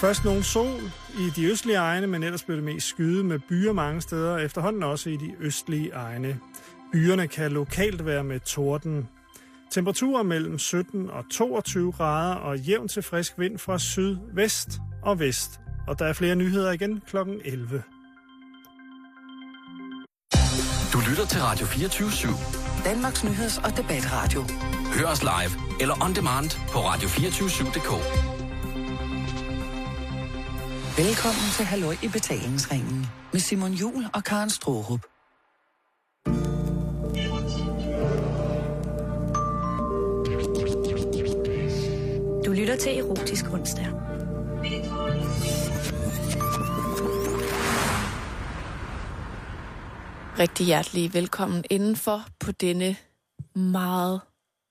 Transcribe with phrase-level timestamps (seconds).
[0.00, 0.80] Først nogle sol
[1.18, 4.42] i de østlige egne, men ellers blev det mest skyde med byer mange steder, og
[4.42, 6.38] efterhånden også i de østlige egne.
[6.92, 9.08] Byerne kan lokalt være med torden.
[9.70, 14.68] Temperaturer mellem 17 og 22 grader og jævn til frisk vind fra syd, vest
[15.02, 15.60] og vest.
[15.88, 17.16] Og der er flere nyheder igen kl.
[17.44, 17.82] 11.
[20.92, 22.84] Du lytter til Radio 24 /7.
[22.84, 24.44] Danmarks Nyheds- og Debatradio.
[24.94, 28.37] Hør os live eller on demand på radio247.dk.
[31.06, 35.00] Velkommen til Halløj i betalingsringen med Simon Jul og Karen Strohrup.
[42.46, 43.86] Du lytter til Erotisk Onsdag.
[50.38, 52.96] Rigtig hjertelig velkommen indenfor på denne
[53.54, 54.20] meget,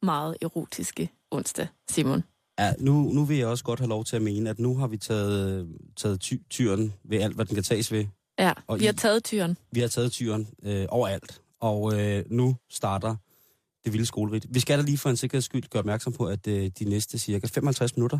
[0.01, 2.23] meget erotiske onsdag, Simon.
[2.59, 4.87] Ja, nu, nu vil jeg også godt have lov til at mene, at nu har
[4.87, 8.05] vi taget, taget ty, tyren ved alt, hvad den kan tages ved.
[8.39, 9.57] Ja, Og vi har I- taget tyren.
[9.71, 13.15] Vi har taget tyren øh, overalt, og øh, nu starter
[13.85, 14.45] det vilde skolerit.
[14.49, 17.17] Vi skal da lige for en sikkerheds skyld gøre opmærksom på, at øh, de næste
[17.19, 18.19] cirka 55 minutter,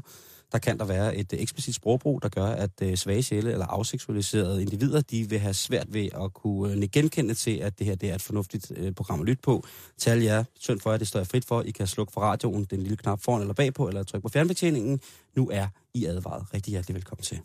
[0.52, 3.66] der kan der være et øh, eksplicit sprogbrug, der gør, at øh, svage sjæle eller
[3.66, 7.96] afseksualiserede individer, de vil have svært ved at kunne øh, genkende til, at det her
[7.96, 9.64] det er et fornuftigt program at lytte på.
[9.98, 11.62] Tal jer, synd for jer, det står jeg frit for.
[11.62, 15.00] I kan slukke for radioen, den lille knap foran eller bagpå, eller trykke på fjernbetjeningen.
[15.36, 16.46] Nu er I advaret.
[16.54, 17.40] Rigtig hjertelig velkommen til.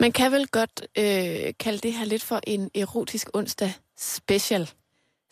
[0.00, 4.70] Man kan vel godt øh, kalde det her lidt for en erotisk onsdag special.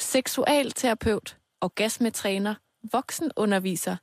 [0.00, 2.54] Seksualterapeut, orgasmetræner,
[2.92, 3.96] voksenunderviser,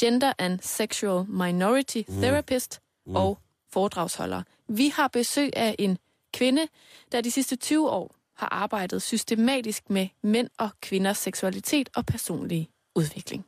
[0.00, 2.14] gender and sexual minority Mm.
[2.14, 3.16] therapist Mm.
[3.16, 3.38] og
[3.72, 4.42] foredragsholder.
[4.68, 5.98] Vi har besøg af en
[6.34, 6.66] kvinde,
[7.12, 12.68] der de sidste 20 år har arbejdet systematisk med mænd og kvinders seksualitet og personlige
[12.96, 13.44] udvikling.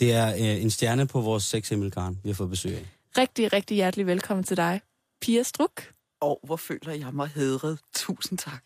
[0.00, 2.86] Det er øh, en stjerne på vores sexhimmelgarn, vi har fået besøg af.
[3.18, 4.80] Rigtig, rigtig hjertelig velkommen til dig,
[5.20, 5.92] Pia Struk.
[6.20, 7.78] Og hvor føler jeg mig hedret.
[7.94, 8.62] Tusind tak.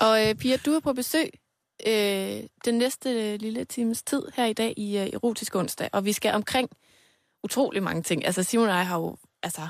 [0.00, 1.30] Og øh, Pia, du er på besøg
[1.86, 6.04] øh, den næste øh, lille times tid her i dag i øh, Erotisk Onsdag, og
[6.04, 6.70] vi skal omkring
[7.44, 8.24] utrolig mange ting.
[8.26, 9.68] Altså Simon og jeg har jo altså,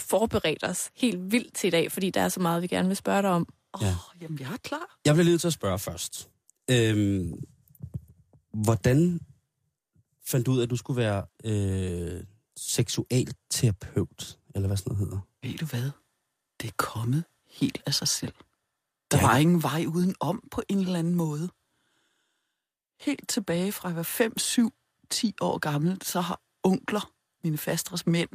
[0.00, 2.96] forberedt os helt vildt til i dag, fordi der er så meget, vi gerne vil
[2.96, 3.48] spørge dig om.
[3.74, 3.88] Åh, Ja.
[3.88, 4.98] oh, jamen jeg er klar.
[5.04, 6.28] Jeg bliver nødt til at spørge først.
[6.70, 7.32] Øhm,
[8.52, 9.20] hvordan
[10.26, 12.24] fandt du ud af, at du skulle være øh,
[12.56, 15.18] seksualterapeut, eller hvad sådan noget hedder?
[15.42, 15.90] Ved du hvad?
[16.60, 18.32] Det er kommet helt af sig selv.
[19.10, 19.26] Der Ja.
[19.26, 21.48] var ingen vej uden om på en eller anden måde.
[23.00, 24.72] Helt tilbage fra jeg var 5, 7,
[25.10, 27.12] 10 år gammel, så har onkler,
[27.44, 28.28] mine fastres mænd,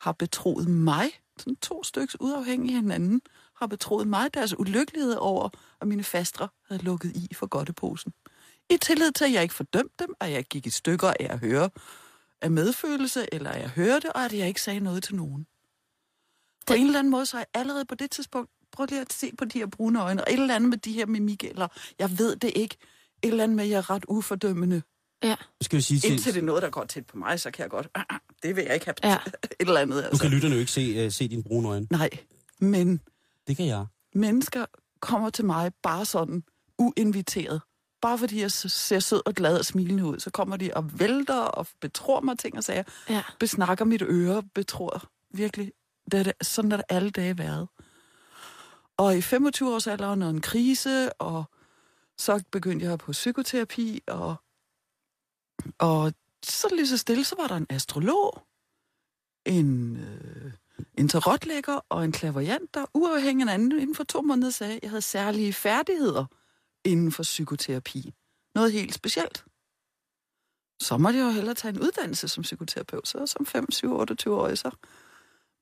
[0.00, 3.20] har betroet mig, sådan to stykker uafhængige af hinanden,
[3.56, 5.48] har betroet mig deres ulykkelighed over,
[5.80, 8.12] at mine fastre havde lukket i for godteposen.
[8.70, 11.38] I tillid til, at jeg ikke fordømte dem, at jeg gik i stykker af at
[11.38, 11.70] høre
[12.40, 15.46] af medfølelse, eller at jeg hørte, og at jeg ikke sagde noget til nogen.
[16.66, 19.12] På en eller anden måde, så er jeg allerede på det tidspunkt, prøv lige at
[19.12, 21.68] se på de her brune øjne, og et eller andet med de her mimik, eller
[21.98, 22.76] jeg ved det ikke,
[23.22, 24.82] et eller andet med, at jeg er ret ufordømmende.
[25.22, 26.34] Ja, Nu skal vi sige Indtil til...
[26.34, 28.56] det er noget, der går tæt på mig, så kan jeg godt, ah, ah, det
[28.56, 28.94] vil jeg ikke have.
[29.12, 29.16] Ja.
[29.44, 30.22] Et eller andet, Nu altså.
[30.22, 31.86] kan lytterne jo ikke se, uh, se dine brune øjne.
[31.90, 32.10] Nej,
[32.60, 33.00] men
[33.46, 33.86] Det kan jeg.
[34.14, 34.66] mennesker
[35.00, 36.42] kommer til mig bare sådan
[36.78, 37.60] uinviteret.
[38.02, 41.40] Bare fordi jeg ser sød og glad og smilende ud, så kommer de og vælter
[41.40, 42.82] og betror mig ting og sager.
[43.08, 43.22] ja.
[43.38, 45.04] Besnakker mit øre, betror
[45.34, 45.72] virkelig.
[46.12, 47.68] Det er det, sådan er det alle dage været.
[48.98, 51.44] Og i 25-årsalderen og en krise, og
[52.18, 54.36] så begyndte jeg på psykoterapi, og,
[55.78, 58.42] og så lige så stille, så var der en astrolog,
[59.46, 60.52] en, øh,
[60.98, 64.82] en tarotlægger og en klaverjant, der uafhængig af anden inden for to måneder sagde, at
[64.82, 66.24] jeg havde særlige færdigheder
[66.84, 68.14] inden for psykoterapi.
[68.54, 69.44] Noget helt specielt.
[70.80, 73.08] Så måtte jeg jo hellere tage en uddannelse som psykoterapeut.
[73.08, 74.70] Så som 5, 7, 28 år, så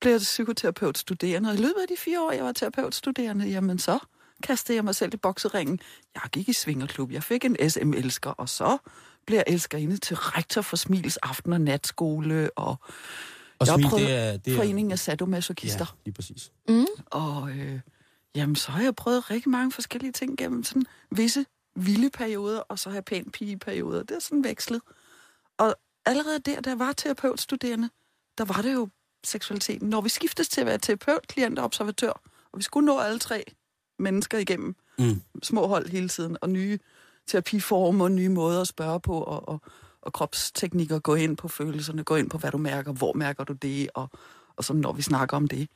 [0.01, 1.49] blev jeg psykoterapeut studerende.
[1.49, 3.99] Og i løbet af de fire år, jeg var terapeut studerende, jamen så
[4.43, 5.81] kastede jeg mig selv i bokseringen.
[6.15, 8.79] Jeg gik i svingerklub, jeg fik en SM-elsker, og så
[9.27, 12.77] blev jeg elskerinde til rektor for Smils aften- og natskole, og
[13.59, 14.37] Og Jeg smil, prøvet det er...
[14.37, 15.87] Det er foreningen af sadomasochister.
[15.89, 16.53] Ja, lige præcis.
[16.69, 16.87] Mm.
[17.07, 17.81] Og øh,
[18.35, 21.47] jamen, så har jeg prøvet rigtig mange forskellige ting gennem sådan visse
[21.77, 24.03] vilde perioder, og så har jeg pæn pigeperioder.
[24.03, 24.81] Det er sådan vekslet.
[25.59, 25.75] Og
[26.07, 27.91] allerede der, da jeg var terapeutstuderende,
[28.39, 28.89] der var det jo
[29.27, 29.89] seksualiteten.
[29.89, 32.13] Når vi skiftes til at være terapeut, klient og observatør,
[32.53, 33.45] og vi skulle nå alle tre
[33.99, 35.23] mennesker igennem Mm.
[35.43, 36.79] små hold hele tiden, og nye
[37.27, 39.61] terapiformer, nye måder at spørge på, og, og,
[40.03, 43.53] og kropsteknikker, gå ind på følelserne, gå ind på, hvad du mærker, hvor mærker du
[43.53, 44.11] det, og,
[44.57, 45.69] og sådan, når vi snakker om det.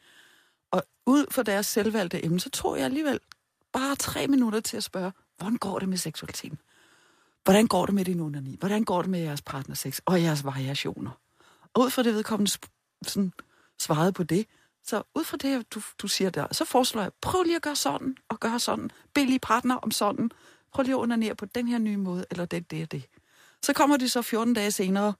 [0.70, 3.20] Og ud fra deres selvvalgte emne, så tog jeg alligevel
[3.72, 6.58] bare tre minutter til at spørge, hvordan går det med seksualiteten?
[7.44, 8.56] Hvordan går det med din onani?
[8.58, 11.10] Hvordan går det med jeres partnersex og jeres variationer?
[11.74, 12.50] Og ud fra det vedkommende
[13.06, 13.32] sådan
[13.78, 14.46] svarede på det.
[14.84, 17.76] Så ud fra det, du, du siger der, så foreslår jeg, prøv lige at gøre
[17.76, 18.90] sådan, og gøre sådan.
[19.14, 20.30] Bed lige partner om sådan.
[20.72, 23.02] Prøv lige at undernære på den her nye måde, eller det, det og det.
[23.62, 25.14] Så kommer de så 14 dage senere,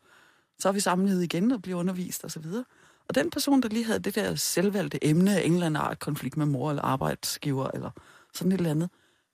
[0.59, 2.47] så er vi samlet igen og bliver undervist osv.
[2.47, 2.65] Og,
[3.09, 5.99] og den person, der lige havde det der selvvalgte emne af en eller anden art,
[5.99, 7.91] konflikt med mor eller arbejdsgiver eller
[8.35, 8.91] sådan et eller andet,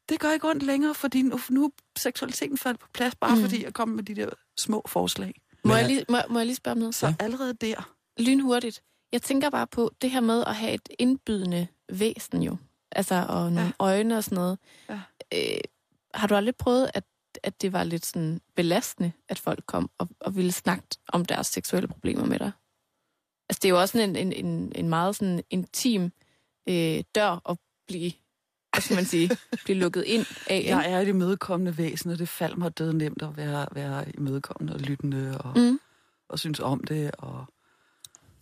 [0.08, 3.42] det gør ikke ondt længere, fordi nu, nu er seksualiteten faldt på plads, bare mm.
[3.42, 5.34] fordi jeg kom med de der små forslag.
[5.64, 6.94] Må jeg, lige, må, må jeg lige spørge om noget?
[6.94, 7.14] Så ja.
[7.20, 7.95] allerede der...
[8.18, 8.82] Lynhurtigt.
[9.12, 12.56] Jeg tænker bare på det her med at have et indbydende væsen jo.
[12.92, 13.72] Altså, og nogle ja.
[13.78, 14.58] øjne og sådan noget.
[14.88, 15.00] Ja.
[15.34, 15.60] Øh,
[16.14, 17.04] har du aldrig prøvet, at,
[17.42, 21.46] at det var lidt sådan belastende, at folk kom og, og ville snakke om deres
[21.46, 22.50] seksuelle problemer med dig?
[23.48, 26.12] Altså, det er jo også en, en, en, en meget sådan intim
[26.68, 27.58] øh, dør at
[27.88, 28.12] blive
[28.76, 29.30] hvad skal man sige,
[29.64, 30.64] blive lukket ind af.
[30.66, 34.74] Jeg er et imødekommende væsen, og det falder mig død nemt at være, være imødekommende
[34.74, 35.80] og lyttende og, mm.
[36.28, 37.46] og synes om det, og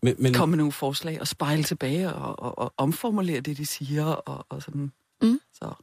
[0.05, 0.35] men, men...
[0.35, 4.47] komme med nogle forslag og spejle tilbage og, og, og omformulere det, de siger, og,
[4.49, 4.93] og sådan.
[5.23, 5.41] Mm.
[5.53, 5.75] Så.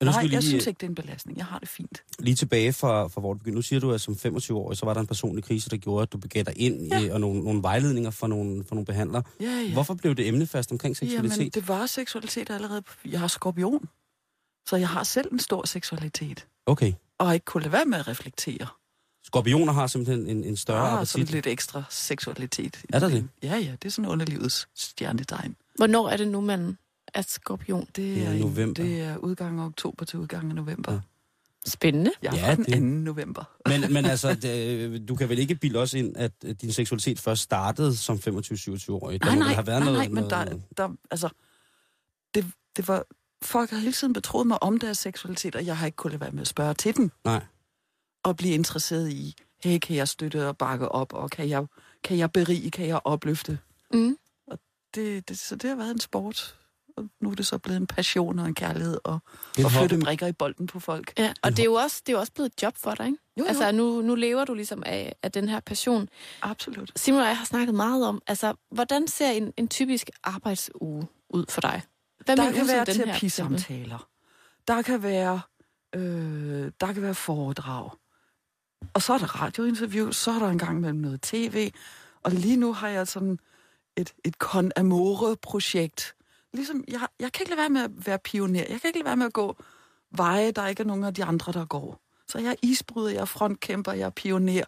[0.00, 1.38] Men Nej, lige, jeg synes ikke, det er en belastning.
[1.38, 2.02] Jeg har det fint.
[2.18, 3.54] Lige tilbage fra, fra hvor du begyndte.
[3.56, 6.12] Nu siger du, at som 25-årig, så var der en personlig krise, der gjorde, at
[6.12, 7.00] du begav dig ind ja.
[7.00, 9.22] i og nogle, nogle vejledninger fra nogle, fra nogle behandlere.
[9.40, 9.72] Ja, ja.
[9.72, 11.38] Hvorfor blev det emnefast omkring seksualitet?
[11.38, 12.82] Jamen, det var seksualitet allerede.
[13.04, 13.88] Jeg har skorpion.
[14.68, 16.46] Så jeg har selv en stor seksualitet.
[16.66, 16.92] Okay.
[17.18, 18.66] Og ikke kunne lade være med at reflektere.
[19.28, 21.08] Skorpioner har simpelthen en, en større ja, appetit?
[21.08, 22.84] sådan lidt ekstra seksualitet.
[22.92, 23.28] Er der det?
[23.42, 25.56] Ja, ja, det er sådan underlivets stjernetegn.
[25.76, 26.78] Hvornår er det nu, man
[27.14, 27.86] er skorpion?
[27.96, 28.82] Det er, november.
[28.82, 30.92] Det er udgang af oktober til udgang af november.
[30.92, 30.98] Ja.
[31.66, 32.10] Spændende.
[32.22, 32.70] Jeg ja, den 2.
[32.72, 32.82] Det...
[32.82, 33.44] november.
[33.66, 37.42] Men, men altså, det, du kan vel ikke bilde os ind, at din seksualitet først
[37.42, 39.20] startede som 25-27-årig?
[39.24, 40.44] Nej, nej, have været nej, noget, nej, men der,
[40.76, 41.28] der, altså,
[42.34, 42.46] det,
[42.76, 43.04] det var
[43.42, 46.30] folk har hele tiden betroet mig om deres seksualitet, og jeg har ikke kunnet være
[46.30, 47.12] med at spørge til den.
[47.24, 47.44] Nej.
[48.28, 51.66] Og blive interesseret i, hey, kan jeg støtte og bakke op, og kan jeg,
[52.04, 53.58] kan jeg berige, kan jeg opløfte?
[53.92, 54.16] Mm.
[54.46, 54.58] Og
[54.94, 56.56] det, det, så det har været en sport.
[56.96, 59.18] Og nu er det så blevet en passion og en kærlighed, og,
[59.64, 61.12] og flytte brikker i bolden på folk.
[61.18, 63.06] Ja, og det er jo også, det er jo også blevet et job for dig,
[63.06, 63.18] ikke?
[63.38, 63.48] Jo, jo.
[63.48, 66.08] Altså, nu, nu lever du ligesom af, af den her passion.
[66.42, 66.92] Absolut.
[66.96, 71.44] Simon og jeg har snakket meget om, altså, hvordan ser en, en typisk arbejdsuge ud
[71.48, 71.82] for dig?
[72.24, 74.08] Hvad der kan være terapisamtaler.
[74.68, 75.40] Der kan være,
[75.94, 77.90] øh, der kan være foredrag.
[78.94, 81.70] Og så er der radiointerview, så er der en gang mellem noget tv.
[82.22, 83.38] Og lige nu har jeg sådan
[83.96, 86.14] et, et con amore-projekt.
[86.52, 88.58] Ligesom, jeg, jeg kan ikke lade være med at være pioner.
[88.58, 89.56] Jeg kan ikke lade være med at gå
[90.10, 92.00] veje, der ikke er nogen af de andre, der går.
[92.28, 94.62] Så jeg er isbryder, jeg er frontkæmper, jeg er pioner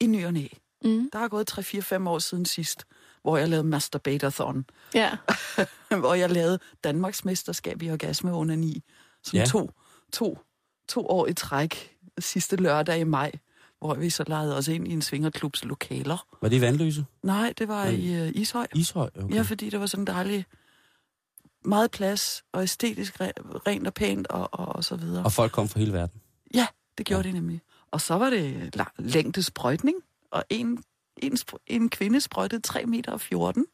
[0.00, 0.46] i ny og næ.
[0.84, 1.10] Mm.
[1.12, 2.84] Der er gået 3-4-5 år siden sidst
[3.24, 4.64] hvor jeg lavede Masturbatathon.
[4.94, 5.10] Ja.
[6.00, 8.82] hvor jeg lavede Danmarks mesterskab i orgasme under 9.
[9.22, 9.44] Som ja.
[9.44, 9.70] to,
[10.12, 10.38] to,
[10.88, 13.32] to år i træk sidste lørdag i maj,
[13.78, 16.26] hvor vi så lejede os ind i en svingerklubs lokaler.
[16.42, 17.04] Var det i Vandløse?
[17.22, 18.66] Nej, det var i uh, Ishøj.
[18.74, 19.34] Ishøj, okay.
[19.34, 20.44] Ja, fordi det var sådan dejligt
[21.64, 25.24] meget plads og æstetisk rent og pænt og, og, og så videre.
[25.24, 26.20] Og folk kom fra hele verden?
[26.54, 26.66] Ja,
[26.98, 27.28] det gjorde ja.
[27.28, 27.60] de nemlig.
[27.90, 29.96] Og så var det længdesprøjtning,
[30.30, 30.84] og en
[31.16, 33.66] en, en kvinde sprøjtede 3 meter 14,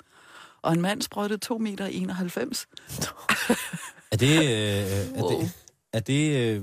[0.63, 2.67] og en mand sprøjtede 2 meter 91.
[4.13, 4.37] er det...
[4.37, 5.41] Øh, er wow.
[5.41, 5.53] det
[5.93, 6.63] er det, øh,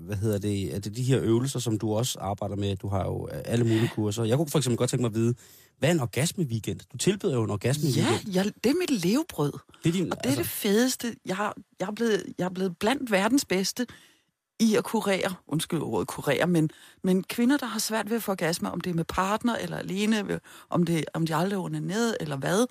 [0.00, 2.76] hvad hedder det, er det de her øvelser, som du også arbejder med?
[2.76, 4.24] Du har jo alle mulige kurser.
[4.24, 5.34] Jeg kunne for eksempel godt tænke mig at vide,
[5.78, 6.80] hvad er en orgasme-weekend?
[6.92, 8.32] Du tilbyder jo en orgasme-weekend.
[8.32, 9.52] Ja, jeg, det er mit levebrød.
[9.84, 10.40] Det er din, og det altså...
[10.40, 11.16] er det fedeste.
[11.26, 13.86] Jeg, jeg, er blevet, jeg er blevet blandt verdens bedste
[14.60, 16.70] i at kurere, undskyld ordet kurere, men,
[17.04, 19.76] men kvinder, der har svært ved at få orgasme, om det er med partner eller
[19.76, 20.40] alene,
[20.70, 22.66] om, det, om de aldrig er ned eller hvad,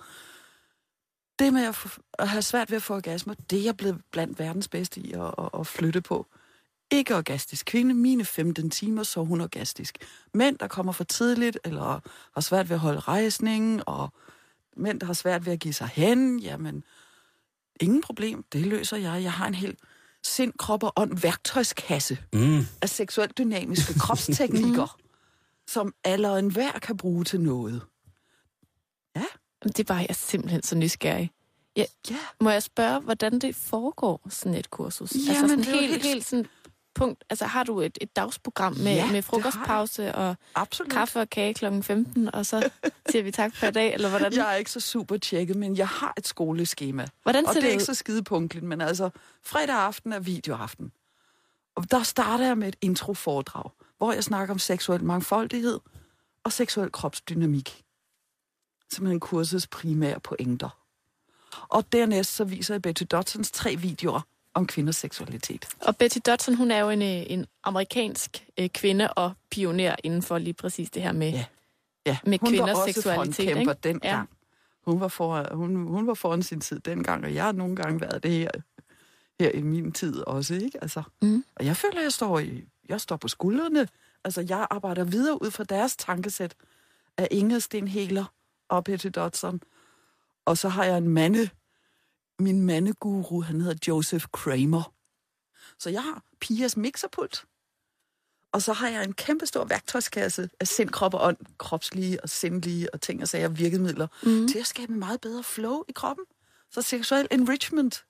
[1.38, 1.88] det med at, få,
[2.18, 5.12] at have svært ved at få orgasme, det er jeg blevet blandt verdens bedste i
[5.12, 6.26] at, at, at flytte på.
[6.90, 9.98] Ikke orgastisk kvinde, mine 15 timer, så hun orgastisk.
[10.34, 12.00] Mænd, der kommer for tidligt, eller
[12.34, 14.12] har svært ved at holde rejsningen, og
[14.76, 16.84] mænd, der har svært ved at give sig hen, jamen,
[17.80, 19.22] ingen problem, det løser jeg.
[19.22, 19.78] Jeg har en helt
[20.22, 22.66] sind, krop og ånd værktøjskasse mm.
[22.82, 24.98] af seksuelt dynamiske kropsteknikker,
[25.68, 27.82] som alle og enhver kan bruge til noget.
[29.16, 29.24] Ja.
[29.72, 31.30] Det er bare, jeg er simpelthen så nysgerrig.
[31.76, 31.84] Ja.
[32.10, 32.16] ja.
[32.40, 35.12] Må jeg spørge, hvordan det foregår, sådan et kursus?
[35.14, 36.46] Ja, altså sådan helt, helt, helt sådan
[36.94, 40.92] punkt, altså har du et, et dagsprogram med, ja, med frokostpause og Absolut.
[40.92, 41.64] kaffe og kage kl.
[41.82, 42.70] 15, og så
[43.10, 44.32] siger vi tak for i dag, eller hvordan?
[44.32, 47.06] Jeg er ikke så super tjekket, men jeg har et skoleskema.
[47.22, 49.10] Hvordan ser og det er ikke så skide punktligt, men altså
[49.42, 50.92] fredag aften er videoaften.
[51.74, 55.80] Og der starter jeg med et introforedrag, hvor jeg snakker om seksuel mangfoldighed
[56.44, 57.83] og seksuel kropsdynamik.
[58.94, 60.68] Simpelthen kursets primære pointer.
[61.68, 64.20] Og dernæst så viser jeg Betty Dodsons tre videoer,
[64.54, 65.68] om kvinders seksualitet.
[65.80, 70.22] Og Betty Dodson, hun er jo en, øh, en amerikansk øh, kvinde og pioner inden
[70.22, 71.44] for lige præcis det her med, ja.
[72.06, 72.18] Ja.
[72.24, 73.56] med hun kvinders var også seksualitet.
[73.58, 73.74] Ikke?
[73.82, 74.16] den ja.
[74.16, 74.28] gang.
[74.86, 78.00] hun var, for, hun, hun var foran sin tid dengang, og jeg har nogle gange
[78.00, 78.50] været det her,
[79.40, 80.78] her i min tid også, ikke?
[80.82, 81.44] Altså, Mm.
[81.56, 83.88] Og jeg føler, jeg står, i, jeg står på skuldrene.
[84.24, 86.54] Altså, jeg arbejder videre ud fra deres tankesæt
[87.16, 88.24] af Inge Stenheler
[88.76, 89.60] og Petty Dodson.
[90.44, 91.48] Og så har jeg en mande,
[92.38, 94.94] min mandeguru, han hedder Joseph Kramer.
[95.78, 97.44] Så jeg har Pias mixerpult,
[98.54, 102.28] og så har jeg en kæmpe stor værktøjskasse af sind, krop og ånd, kropslige og
[102.28, 104.48] sindlige og ting og sager, virkemidler, mm.
[104.48, 106.24] til at skabe en meget bedre flow i kroppen.
[106.70, 108.04] Så seksuel enrichment,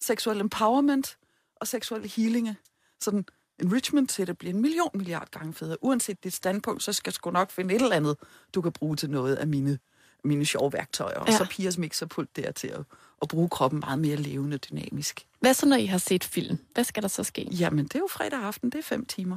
[0.00, 1.18] seksuel empowerment
[1.56, 2.56] og seksuel healing.
[3.00, 3.24] Sådan
[3.58, 5.76] enrichment til, at det bliver en million milliard gange federe.
[5.84, 8.16] Uanset dit standpunkt, så skal sgu nok finde et eller andet,
[8.54, 9.78] du kan bruge til noget af mine,
[10.24, 11.18] mine sjove værktøjer.
[11.18, 11.36] Og Ja.
[11.36, 12.80] så Pias mixerpult der til at,
[13.22, 15.26] at bruge kroppen meget mere levende og dynamisk.
[15.40, 16.58] Hvad så, når I har set film?
[16.74, 17.42] Hvad skal der så ske?
[17.50, 19.36] Jamen, det er jo fredag aften, det er fem timer.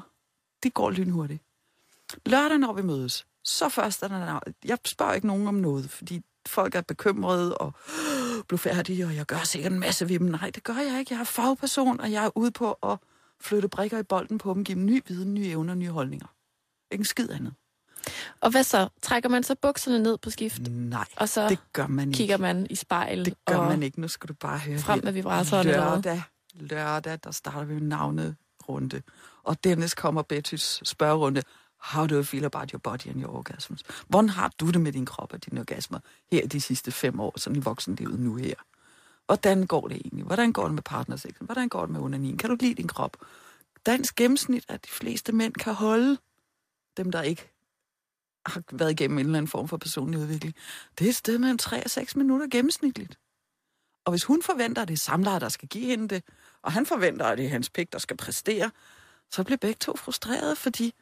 [0.63, 1.43] Det går lynhurtigt.
[2.25, 4.39] Lørdag, når vi mødes, så først er der...
[4.65, 7.73] Jeg spørger ikke nogen om noget, fordi folk er bekymrede og
[8.47, 10.27] blufærdige, og jeg gør sikkert en masse ved dem.
[10.27, 11.13] Nej, det gør jeg ikke.
[11.13, 12.97] Jeg er fagperson, og jeg er ude på at
[13.41, 16.27] flytte brikker i bolden på dem, give dem ny viden, nye evner, nye holdninger.
[16.91, 17.53] Ikke en skid andet.
[18.41, 18.89] Og hvad så?
[19.01, 20.61] Trækker man så bukserne ned på skift?
[20.69, 22.17] Nej, Og så det gør man ikke.
[22.17, 24.01] kigger man i spejl Det gør man ikke.
[24.01, 25.67] Nu skal du bare høre frem med vibratoren?
[25.67, 29.01] Lørdag, lørdag, der starter vi med navnerunde.
[29.43, 31.41] Og Dennis kommer Bettys spørgerunde.
[31.83, 33.83] How do you feel about your body and your orgasms?
[34.07, 35.99] Hvordan har du det med din krop og dine orgasmer
[36.31, 38.55] her de sidste fem år, sådan i voksenlivet nu her?
[39.25, 40.25] Hvordan går det egentlig?
[40.25, 41.45] Hvordan går det med partnersexen?
[41.45, 42.37] Hvordan går det med onanin?
[42.37, 43.17] Kan du lide din krop?
[43.85, 46.17] Dansk gennemsnit er, at de fleste mænd kan holde
[46.97, 47.52] dem, der ikke
[48.45, 50.55] har været igennem en eller anden form for personlig udvikling.
[50.99, 53.19] Det er et sted mellem 3 og 6 minutter gennemsnitligt.
[54.05, 56.23] Og hvis hun forventer, at det er samlejet, der skal give hende det,
[56.61, 58.71] og han forventer, at det er hans pik, der skal præstere,
[59.31, 60.93] så bliver begge to frustrerede, fordi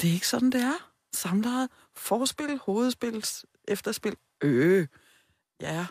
[0.00, 0.90] det er ikke sådan, det er.
[1.14, 3.24] Samlejet, forspil, hovedspil,
[3.68, 4.86] efterspil, øh,
[5.60, 5.86] ja.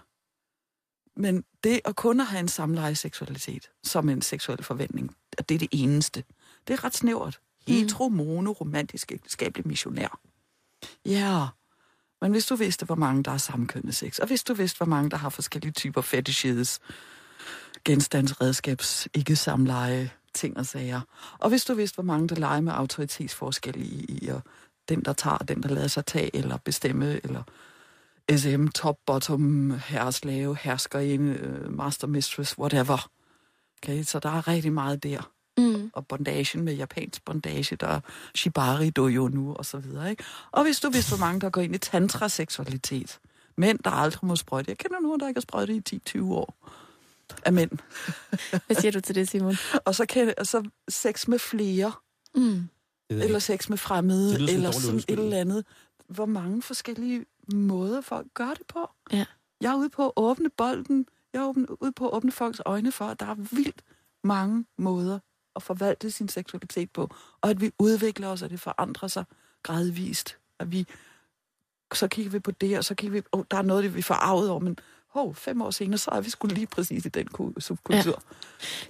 [1.16, 5.16] Men det at kun at have en samleje seksualitet som en seksuel forventning,
[5.50, 6.24] det er det eneste,
[6.68, 7.40] det er ret snævert.
[7.68, 10.20] Hetero, mono, romantisk, ægteskabelig missionær.
[11.06, 11.48] Ja,
[12.22, 14.86] men hvis du vidste, hvor mange der har samkønnet sex, og hvis du vidste, hvor
[14.86, 16.80] mange der har forskellige typer fetishes,
[17.86, 21.02] genstandsredskabs, ikke samleje, ting og sager,
[21.40, 24.42] og hvis du vidste, hvor mange der leger med autoritetsforskel i, i og
[24.90, 27.44] den, der tager, den, der lader sig tage, eller bestemme, eller
[28.32, 33.10] SM, top, bottom, herreslave, herskerinde, øh, master, mistress, whatever.
[33.84, 35.90] Okay, så der er rigtig meget der Mm.
[35.94, 38.00] og bondagen med japansk bondage, der er
[38.36, 40.10] shibari dojo nu, og så videre.
[40.10, 40.24] Ikke?
[40.52, 43.20] Og hvis du vidste, hvor mange der går ind i tantra-seksualitet,
[43.58, 44.70] mænd, der aldrig må sprøjte.
[44.70, 46.56] Jeg kender nogen, der ikke har sprøjtet i 10-20 år
[47.46, 47.72] af mænd.
[48.66, 49.56] Hvad siger du til det, Simon?
[49.86, 51.92] Og så, kan, og så sex med flere,
[52.36, 52.70] Mm.
[53.10, 55.66] Eller sex med fremmede, Det eller sådan et eller andet.
[56.08, 58.90] Hvor mange forskellige måder folk gør det på.
[59.12, 59.26] Ja.
[59.62, 61.06] Jeg er ude på at åbne bolden.
[61.34, 63.82] Jeg er ude på at åbne folks øjne for, at der er vildt
[64.24, 65.20] mange måder
[65.56, 67.16] at forvalte sin seksualitet på.
[67.42, 69.24] Og at vi udvikler os, og det forandrer sig
[69.64, 70.38] gradvist.
[70.60, 70.88] At vi,
[71.94, 74.02] så kigger vi på det, og så kigger vi, oh, der er noget, det vi
[74.02, 77.10] får arvet over, men hov, fem år senere, så er vi skulle lige præcis i
[77.10, 78.24] den ku- subkultur.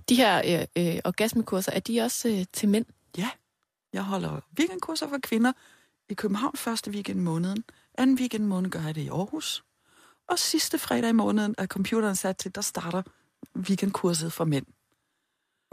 [0.10, 2.86] De her øh, øh, orgasmekurser, er de også øh, til mænd?
[3.18, 3.30] Ja,
[3.94, 5.52] jeg holder weekendkurser for kvinder
[6.10, 7.64] i København første weekend i måneden.
[7.98, 9.64] Anden weekend i måneden gør jeg det i Aarhus.
[10.28, 13.02] Og sidste fredag i måneden er computeren sat til, der starter
[13.56, 14.66] weekendkurset for mænd.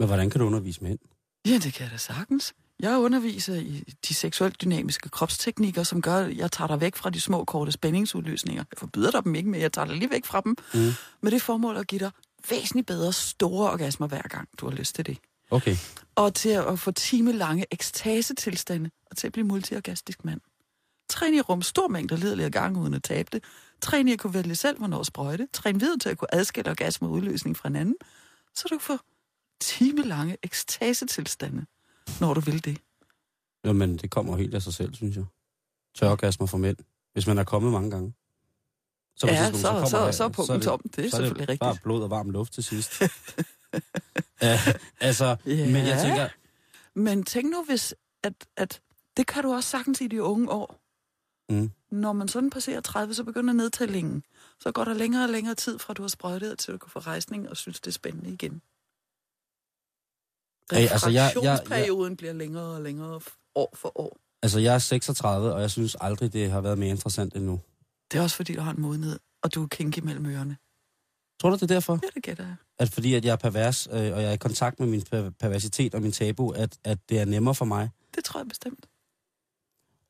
[0.01, 0.99] Men hvordan kan du undervise mænd?
[1.47, 2.53] Ja, det kan jeg da sagtens.
[2.79, 7.09] Jeg underviser i de seksuelt dynamiske kropsteknikker, som gør, at jeg tager dig væk fra
[7.09, 8.63] de små, korte spændingsudløsninger.
[8.71, 10.55] Jeg forbyder dig dem ikke, men jeg tager dig lige væk fra dem.
[10.73, 10.91] Mm.
[11.21, 12.11] Med det formål at give dig
[12.49, 15.17] væsentligt bedre store orgasmer hver gang, du har lyst til det.
[15.51, 15.75] Okay.
[16.15, 20.41] og til at få timelange ekstasetilstande, og til at blive multiorgastisk mand.
[21.09, 23.43] Træn i rum stor mængde ledelige gange uden at tabe det.
[23.81, 25.47] Træn i at kunne vælge selv, hvornår sprøjte.
[25.53, 27.95] Træn videre til at kunne adskille orgasme og udløsning fra hinanden,
[28.55, 28.97] så du kan få
[29.61, 31.65] timelange ekstasetilstande,
[32.21, 32.77] når du vil det.
[33.63, 35.25] Jamen, det kommer jo helt af sig selv, synes jeg.
[35.95, 36.77] Tørorgasmer for mænd.
[37.13, 38.13] Hvis man er kommet mange gange.
[39.21, 40.81] på Ja, tidspunkt, så- kommer så- der- så er punkten tom.
[40.95, 41.59] Det er så selvfølgelig rigtigt.
[41.59, 43.01] bare blod og varm luft til sidst.
[44.41, 44.59] ja,
[44.99, 45.65] altså, Ja.
[45.65, 46.27] men jeg tænker,
[46.93, 48.81] Men tænk nu, hvis at, at
[49.17, 50.77] det kan du også sagtens i de unge år.
[51.49, 51.71] Mm.
[51.91, 54.23] Når man sådan passerer 30, så begynder nedtællingen.
[54.59, 56.99] Så går der længere og længere tid fra, du har sprøjtet, til du kan få
[56.99, 58.61] rejsning og synes, det er spændende igen.
[60.77, 63.19] Ej, altså, jeg- jeg- jeg- Refraktionsperioden bliver længere og længere
[63.55, 64.17] år for år.
[64.43, 67.59] altså jeg er 36, og jeg synes aldrig, det har været mere interessant endnu.
[68.11, 70.57] Det er også fordi, du har en modenhed, og du er kinky mellem ørerne.
[71.41, 71.99] Tror du, det er derfor?
[72.03, 72.55] Ja, det gætter jeg.
[72.79, 75.29] At fordi at jeg er pervers, øh, og jeg er i kontakt med min per-
[75.29, 77.89] perversitet og min tabu, at, at det er nemmere for mig.
[78.15, 78.85] Det tror jeg bestemt.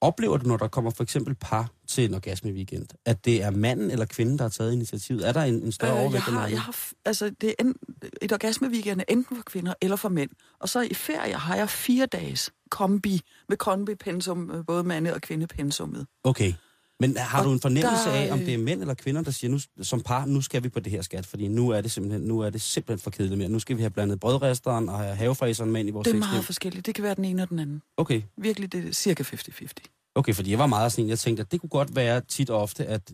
[0.02, 3.50] Oplever du, når der kommer for eksempel par til en orgasme weekend, at det er
[3.52, 5.28] manden eller kvinden, der har taget initiativet?
[5.28, 7.54] Er der en, en større Øh, jeg overvægt end har, jeg har, altså, det er
[7.60, 7.76] en,
[8.22, 10.30] et orgasme-weekend er enten for kvinder eller for mænd.
[10.60, 15.22] Og så i ferie har jeg fire dages kombi, med kombi-pensum, øh, både mande- og
[15.22, 16.08] kvindepensummet.
[16.24, 16.54] Okay.
[17.02, 19.22] Men har Og du en fornemmelse der, af, om øh, det er mænd eller kvinder,
[19.22, 21.82] der siger, nu, som par, nu skal vi på det her skat, fordi nu er
[21.82, 23.50] det simpelthen, nu er det simpelthen for kedeligt mere.
[23.50, 26.18] Nu skal vi have blandet brødresteren og have havefræseren med ind i vores Det er
[26.18, 26.32] sexliv.
[26.34, 26.86] meget forskelligt.
[26.86, 27.82] Det kan være den ene og den anden.
[27.98, 28.22] Okay.
[28.38, 30.12] Virkelig, det er cirka 50-50.
[30.16, 32.62] Okay, fordi jeg var meget sådan jeg tænkte, at det kunne godt være tit og
[32.62, 33.12] ofte, at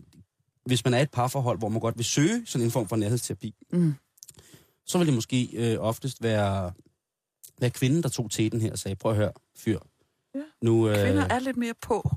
[0.65, 3.53] hvis man er et parforhold, hvor man godt vil søge sådan en form for nærhedsterapi,
[3.73, 3.93] Mm.
[4.85, 6.71] så vil det måske øh, oftest være,
[7.59, 9.79] være kvinden, der tog teten her og sagde, prøv at høre, fyr.
[10.35, 10.39] Ja.
[10.61, 12.11] Nu, øh, Kvinder er lidt mere på.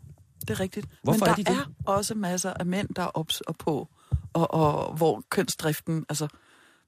[0.50, 0.86] Det er rigtigt.
[1.02, 1.58] Hvorfor Men er der de det?
[1.86, 3.88] er også masser af mænd, der er ops og på.
[4.32, 6.28] Og, og hvor kønsdriften, altså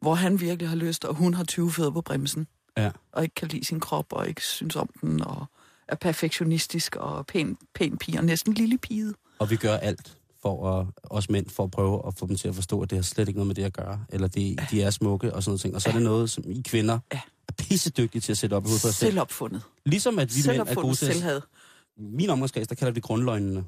[0.00, 2.46] hvor han virkelig har lyst, og hun har 20 fødder på bremsen.
[2.76, 2.90] Ja.
[3.12, 5.46] Og ikke kan lide sin krop, og ikke synes om den, og
[5.88, 9.12] er perfektionistisk og pæn, pæn pige, og næsten lille pige.
[9.38, 12.48] Og vi gør alt for at, os mænd for at prøve at få dem til
[12.48, 14.04] at forstå, at det har slet ikke noget med det at gøre.
[14.08, 14.66] Eller det, ja.
[14.70, 15.74] de er smukke og sådan noget.
[15.74, 17.20] Og så er det noget, som I kvinder Ja.
[17.48, 19.10] er pissedygtige til at sætte op i hovedet på os selv.
[19.10, 19.62] Selvopfundet.
[19.86, 21.42] Ligesom at vi mænd er gode til at...
[22.12, 23.64] Min omgangskreds, der kalder vi grundløgnene.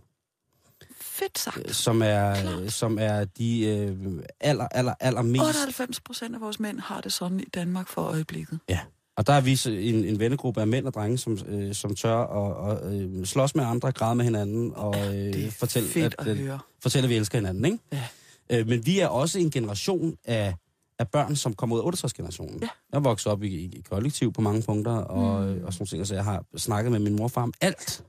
[1.01, 1.77] Fedt sagt.
[1.77, 2.73] som er, Klart.
[2.73, 5.45] som er de øh, aller, aller, aller mest...
[5.45, 8.59] 98 procent af vores mænd har det sådan i Danmark for øjeblikket.
[8.69, 8.81] Ja,
[9.17, 12.17] og der er vi en, en vennegruppe af mænd og drenge, som, øh, som tør
[12.17, 16.37] at, at øh, slås med andre, græde med hinanden og øh, fortælle, fedt at, at,
[16.37, 16.59] høre.
[16.83, 17.65] fortælle, at vi elsker hinanden.
[17.65, 17.79] Ikke?
[17.93, 18.05] Ja.
[18.51, 20.55] Øh, men vi er også en generation af,
[20.99, 22.59] af børn, som kommer ud af 68-generationen.
[22.63, 22.69] Ja.
[22.93, 25.65] Jeg vokset op i, i, i kollektiv på mange punkter, og, mm.
[25.65, 28.05] og sådan nogle ting, så jeg har snakket med min morfar om alt.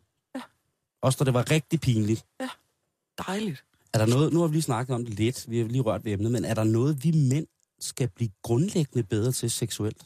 [1.05, 1.07] Ja.
[1.07, 2.25] Også da det var rigtig pinligt.
[3.27, 3.65] Dejligt.
[3.93, 6.05] Er der noget, nu har vi lige snakket om det lidt, vi har lige rørt
[6.05, 7.47] ved emnet, men er der noget, vi mænd
[7.79, 10.05] skal blive grundlæggende bedre til seksuelt?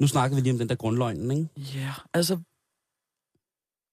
[0.00, 1.78] Nu snakker vi lige om den der grundløgnen, ikke?
[1.78, 2.38] Ja, altså...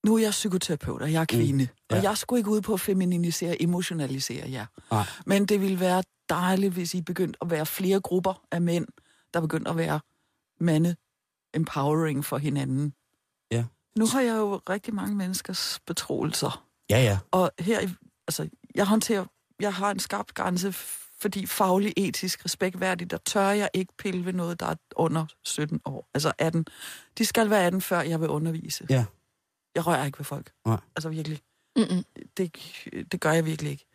[0.06, 1.64] Nu er jeg psykoterapeut, og jeg er kvinde.
[1.64, 1.70] Mm.
[1.90, 1.96] Ja.
[1.96, 4.66] Og jeg skulle ikke ud på at femininisere, emotionalisere jer.
[4.90, 5.04] Nej.
[5.26, 8.86] Men det ville være dejligt, hvis I begyndte at være flere grupper af mænd,
[9.34, 10.00] der begyndte at være
[10.60, 10.96] mande
[11.54, 12.94] empowering for hinanden.
[13.52, 13.64] Ja.
[13.98, 16.66] Nu har jeg jo rigtig mange menneskers betroelser.
[16.90, 17.18] Ja, ja.
[17.30, 17.88] Og her,
[18.26, 19.24] altså, jeg håndterer,
[19.60, 20.72] jeg har en skarp grænse,
[21.22, 25.80] fordi faglig, etisk, respektværdigt, der tør jeg ikke pille ved noget, der er under 17
[25.84, 26.08] år.
[26.14, 26.66] Altså 18.
[27.18, 28.86] De skal være 18, før jeg vil undervise.
[28.90, 29.04] Ja.
[29.74, 30.52] Jeg rører ikke ved folk.
[30.66, 30.80] Nej.
[30.96, 31.40] Altså virkelig.
[31.76, 32.04] Mm-mm.
[32.36, 32.56] Det,
[33.12, 33.86] det gør jeg virkelig ikke.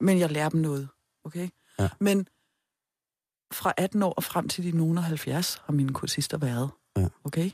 [0.00, 0.88] Men jeg lærer dem noget.
[1.24, 1.48] Okay?
[1.78, 1.88] Ja.
[2.00, 2.28] Men
[3.52, 6.70] fra 18 år og frem til de nogen af 70 har mine kursister været.
[6.96, 7.08] Ja.
[7.24, 7.50] Okay?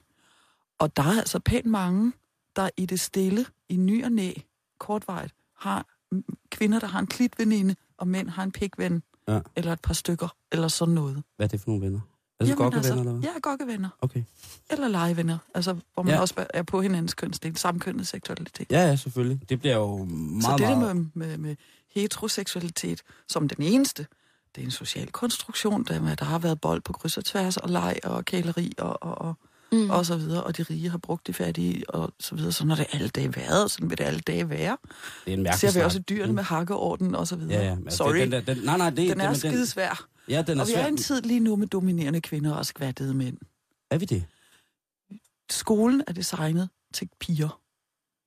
[0.79, 2.13] Og der er altså pænt mange,
[2.57, 4.33] der i det stille, i ny og næ,
[4.79, 5.87] kortvejt, har
[6.51, 9.41] kvinder, der har en klitveninde, og mænd har en pikven, Ja.
[9.57, 11.23] eller et par stykker, eller sådan noget.
[11.37, 12.01] Hvad er det for nogle venner?
[12.41, 13.23] Er det så Jamen, godt venner, eller hvad?
[13.23, 13.89] Ja, gokkevenner.
[14.01, 14.23] Okay.
[14.71, 15.39] Eller legevenner.
[15.55, 16.21] Altså, hvor man Ja.
[16.21, 18.67] også er på hinandens kønsdel, samkønnet seksualitet.
[18.73, 19.49] Ja, ja, selvfølgelig.
[19.49, 20.97] Det bliver jo meget, Så det der meget...
[20.97, 21.57] med, med, med
[21.95, 24.07] heteroseksualitet som den eneste,
[24.55, 27.57] det er en social konstruktion, der, med, der har været bold på kryds og tværs,
[27.57, 29.35] og leg og kæleri og, og, og,
[29.73, 29.79] Mm.
[29.79, 29.91] mm.
[29.91, 32.53] og så videre, og de rige har brugt de fattige, og så videre.
[32.53, 34.77] Sådan har det alle dage været, og sådan vil det alle dage være.
[35.25, 35.85] Det er en mærkelig Ser vi snak.
[35.85, 37.59] også dyrene med hakkeorden og så videre.
[37.59, 37.75] Ja, ja.
[37.75, 40.07] men Sorry, Den, den, der, den, nej, nej, det, den er men skidesvær.
[40.29, 40.87] Ja, den er Og vi er svær.
[40.87, 43.37] en tid lige nu med dominerende kvinder og skvattede mænd.
[43.91, 44.25] Er vi det?
[45.51, 47.61] Skolen er designet til piger.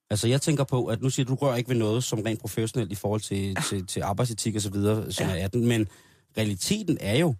[0.09, 2.39] Altså, jeg tænker på, at nu siger du, du rører ikke ved noget som rent
[2.41, 3.61] professionelt i forhold til, ja.
[3.69, 5.37] til, til arbejdsetik og så videre, som Ja.
[5.39, 5.87] er 18, men
[6.37, 7.35] realiteten er jo,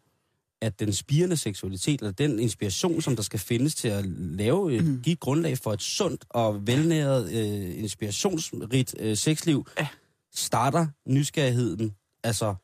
[0.62, 4.88] at den spirende seksualitet, eller den inspiration, som der skal findes til at lave, mm.
[4.88, 5.02] Mm.
[5.02, 9.88] give grundlag for et sundt og velnæret, øh, inspirationsrigt øh, sexliv, Ja.
[10.34, 12.56] starter nysgerrigheden altså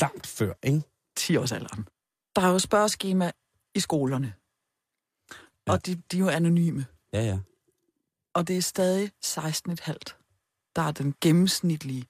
[0.00, 0.82] langt før, ikke?
[1.16, 1.86] 10 års alderen.
[2.36, 3.30] Der er jo spørgeskema
[3.74, 4.32] i skolerne.
[5.66, 5.72] Ja.
[5.72, 6.86] Og de, de er jo anonyme.
[7.12, 7.38] Ja, ja.
[8.34, 12.04] Og det er stadig 16,5, der er den gennemsnitlige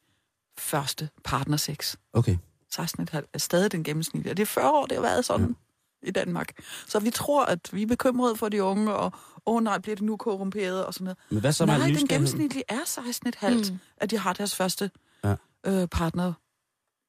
[0.58, 1.96] første partnersex.
[2.12, 2.36] Okay.
[2.74, 4.33] 16,5 er stadig den gennemsnitlige.
[4.33, 5.57] Og det er 40 år, det har været sådan
[6.02, 6.09] ja.
[6.09, 6.52] i Danmark.
[6.87, 9.05] Så vi tror, at vi er bekymrede for de unge, og
[9.46, 11.18] åh oh, nej, bliver det nu korrumperet og sådan noget.
[11.31, 13.79] Men hvad så nej, den gennemsnitlige er 16,5, Mm.
[13.96, 14.90] at de har deres første
[15.24, 15.35] Ja.
[15.66, 16.33] øh, partner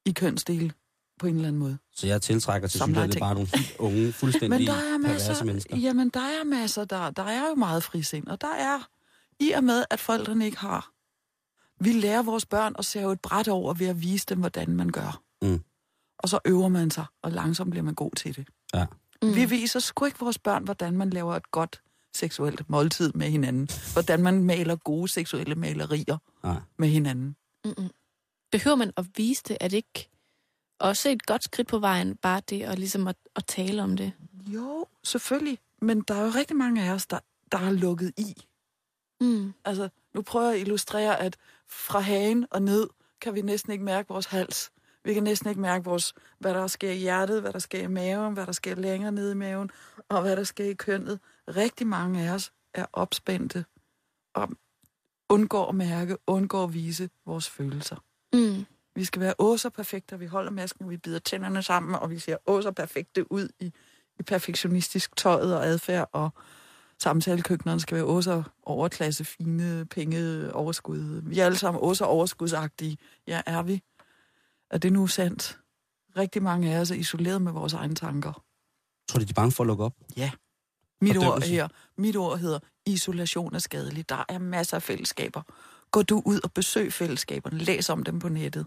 [0.05, 0.73] i kønsdel
[1.19, 1.77] på en eller anden måde.
[1.95, 5.77] Så jeg tiltrækker til synligheden bare nogle helt unge, fuldstændig Men der er masser, mennesker.
[5.77, 8.79] jamen der er masser, der, der er jo meget frisind, og der er,
[9.39, 10.91] i og med, at forældrene ikke har.
[11.79, 14.89] Vi lærer vores børn at save et bræt over ved at vise dem, hvordan man
[14.89, 15.21] gør.
[15.41, 15.63] Mm.
[16.17, 18.47] Og så øver man sig, og langsomt bliver man god til det.
[18.73, 18.85] Ja.
[19.21, 19.35] Mm.
[19.35, 21.81] Vi viser sgu ikke vores børn, hvordan man laver et godt
[22.15, 23.69] seksuelt måltid med hinanden.
[23.93, 26.59] Hvordan man maler gode seksuelle malerier Nej.
[26.77, 27.35] med hinanden.
[27.65, 27.89] Mm-mm.
[28.51, 29.57] Behøver man at vise det?
[29.61, 30.09] Er det ikke
[30.79, 34.13] også et godt skridt på vejen, bare det og ligesom at, at tale om det?
[34.47, 35.59] Jo, selvfølgelig.
[35.81, 37.19] Men der er jo rigtig mange af os, der,
[37.51, 38.45] der er lukket i.
[39.21, 39.53] Mm.
[39.65, 42.87] Altså, nu prøver jeg at illustrere, at fra hagen og ned
[43.21, 44.71] kan vi næsten ikke mærke vores hals.
[45.07, 47.87] Vi kan næsten ikke mærke, vores, hvad der sker i hjertet, hvad der sker i
[47.87, 49.71] maven, hvad der sker længere nede i maven,
[50.09, 51.19] og hvad der sker i kønnet.
[51.47, 53.65] Rigtig mange af os er opspændte
[54.33, 54.49] og
[55.29, 57.95] undgår at mærke, undgår at vise vores følelser.
[58.33, 58.65] Mm.
[58.95, 62.09] Vi skal være så perfekte, og vi holder masken, og vi bider tænderne sammen, og
[62.09, 63.73] vi ser så perfekte ud i,
[64.19, 66.29] i perfektionistisk tøjet og adfærd, og
[66.99, 71.21] samtalekøkkenerne skal være så overklasse, fine penge, overskud.
[71.23, 72.97] Vi er alle sammen så overskudsagtige.
[73.27, 73.83] Ja, er vi?
[74.71, 75.59] Er det nu sandt?
[76.17, 78.43] Rigtig mange af os er isoleret med vores egne tanker.
[79.09, 79.93] Tror du, de er bange for at lukke op?
[81.01, 84.09] Mit ord her, mit ord hedder, isolation er skadelig.
[84.09, 85.41] Der er masser af fællesskaber.
[85.91, 87.57] Gå du ud og besøg fællesskaberne.
[87.57, 88.65] Læs om dem på nettet.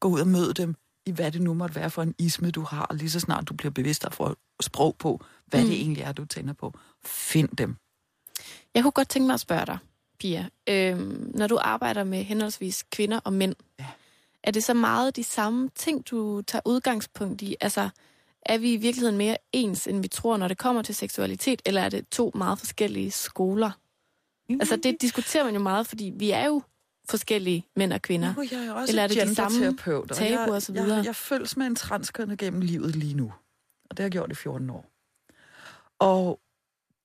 [0.00, 0.74] Gå ud og mød dem
[1.06, 2.90] i, hvad det nu måtte være for en isme, du har.
[2.94, 5.66] Lige så snart du bliver bevidst og får sprog på, hvad mm.
[5.66, 6.74] det egentlig er, du tænder på.
[7.04, 7.76] Find dem.
[8.74, 9.78] Jeg kunne godt tænke mig at spørge dig,
[10.18, 10.48] Pia.
[10.68, 13.86] Øhm, når du arbejder med henholdsvis kvinder og mænd, Ja.
[14.44, 17.56] Er det så meget de samme ting, du tager udgangspunkt i?
[17.60, 17.88] Altså,
[18.42, 21.80] er vi i virkeligheden mere ens, end vi tror, når det kommer til seksualitet, eller
[21.82, 23.70] er det to meget forskellige skoler?
[24.50, 26.62] Altså, det diskuterer man jo meget, fordi vi er jo
[27.08, 28.34] forskellige mænd og kvinder.
[28.34, 30.96] Nu er jeg jo også Eller er det de samme tabuer jeg, og så videre?
[30.96, 33.32] Jeg, jeg følges med en transkønnet gennem livet lige nu.
[33.90, 34.86] Og det har jeg gjort i 14 år.
[35.98, 36.40] Og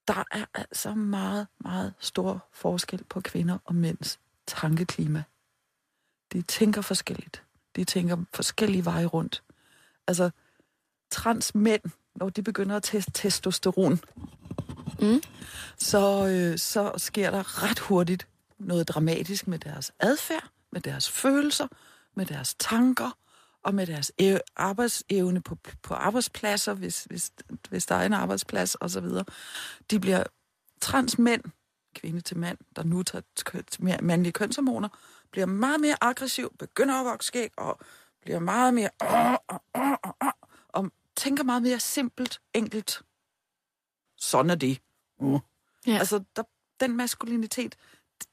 [0.07, 5.23] der er altså meget, meget stor forskel på kvinder og mænds tankeklima.
[6.35, 7.43] De tænker forskelligt.
[7.75, 9.43] De tænker forskellige veje rundt.
[10.07, 10.29] Altså,
[11.11, 11.81] transmænd,
[12.15, 13.99] når de begynder at teste testosteron,
[15.01, 15.21] Mm.
[15.77, 18.27] så, øh, så sker der ret hurtigt
[18.59, 21.67] noget dramatisk med deres adfærd, med deres følelser,
[22.15, 23.17] med deres tanker
[23.63, 27.31] og med deres ev- arbejdsevne på, på arbejdspladser, hvis, hvis,
[27.69, 29.05] hvis der er en arbejdsplads osv.
[29.91, 30.23] De bliver
[30.81, 31.41] transmænd,
[31.95, 34.89] kvinde til mand, der nu tager mandlige kønshormoner,
[35.35, 37.79] bliver meget mere aggressiv, begynder at vokse skæg og
[38.21, 38.89] bliver meget mere
[40.69, 43.01] og tænker meget mere simpelt, enkelt.
[44.17, 44.81] Sådan er det.
[45.17, 45.39] Uh.
[45.87, 45.97] Ja.
[45.97, 46.43] Altså, der,
[46.79, 47.75] den maskulinitet,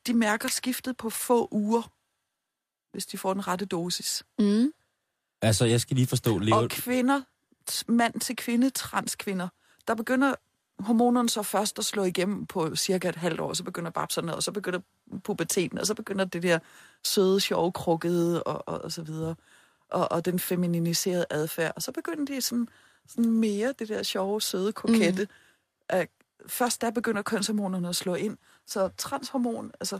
[0.06, 1.92] de mærker skiftet på få uger,
[2.92, 4.24] hvis de får den rette dosis.
[4.38, 4.72] Mm.
[5.42, 6.56] Altså, jeg skal lige forstå, lever...
[6.56, 7.22] Og kvinder,
[7.88, 9.48] mand til kvinde, transkvinder,
[9.88, 10.34] der begynder
[10.82, 14.42] hormonerne så først at slå igennem på cirka et halvt år, så begynder babserne, og
[14.42, 14.80] så begynder
[15.24, 16.58] puberteten, og så begynder det der
[17.04, 19.34] søde, sjove, krukkede og, og, og så videre,
[19.88, 21.72] og, og den femininiserede adfærd.
[21.76, 22.68] Og så begynder de sådan,
[23.08, 25.28] sådan mere det der sjove, søde, kokette.
[25.92, 25.98] Mm.
[25.98, 26.04] Uh,
[26.46, 29.98] først der begynder kønshormonerne at slå ind, så transhormon, altså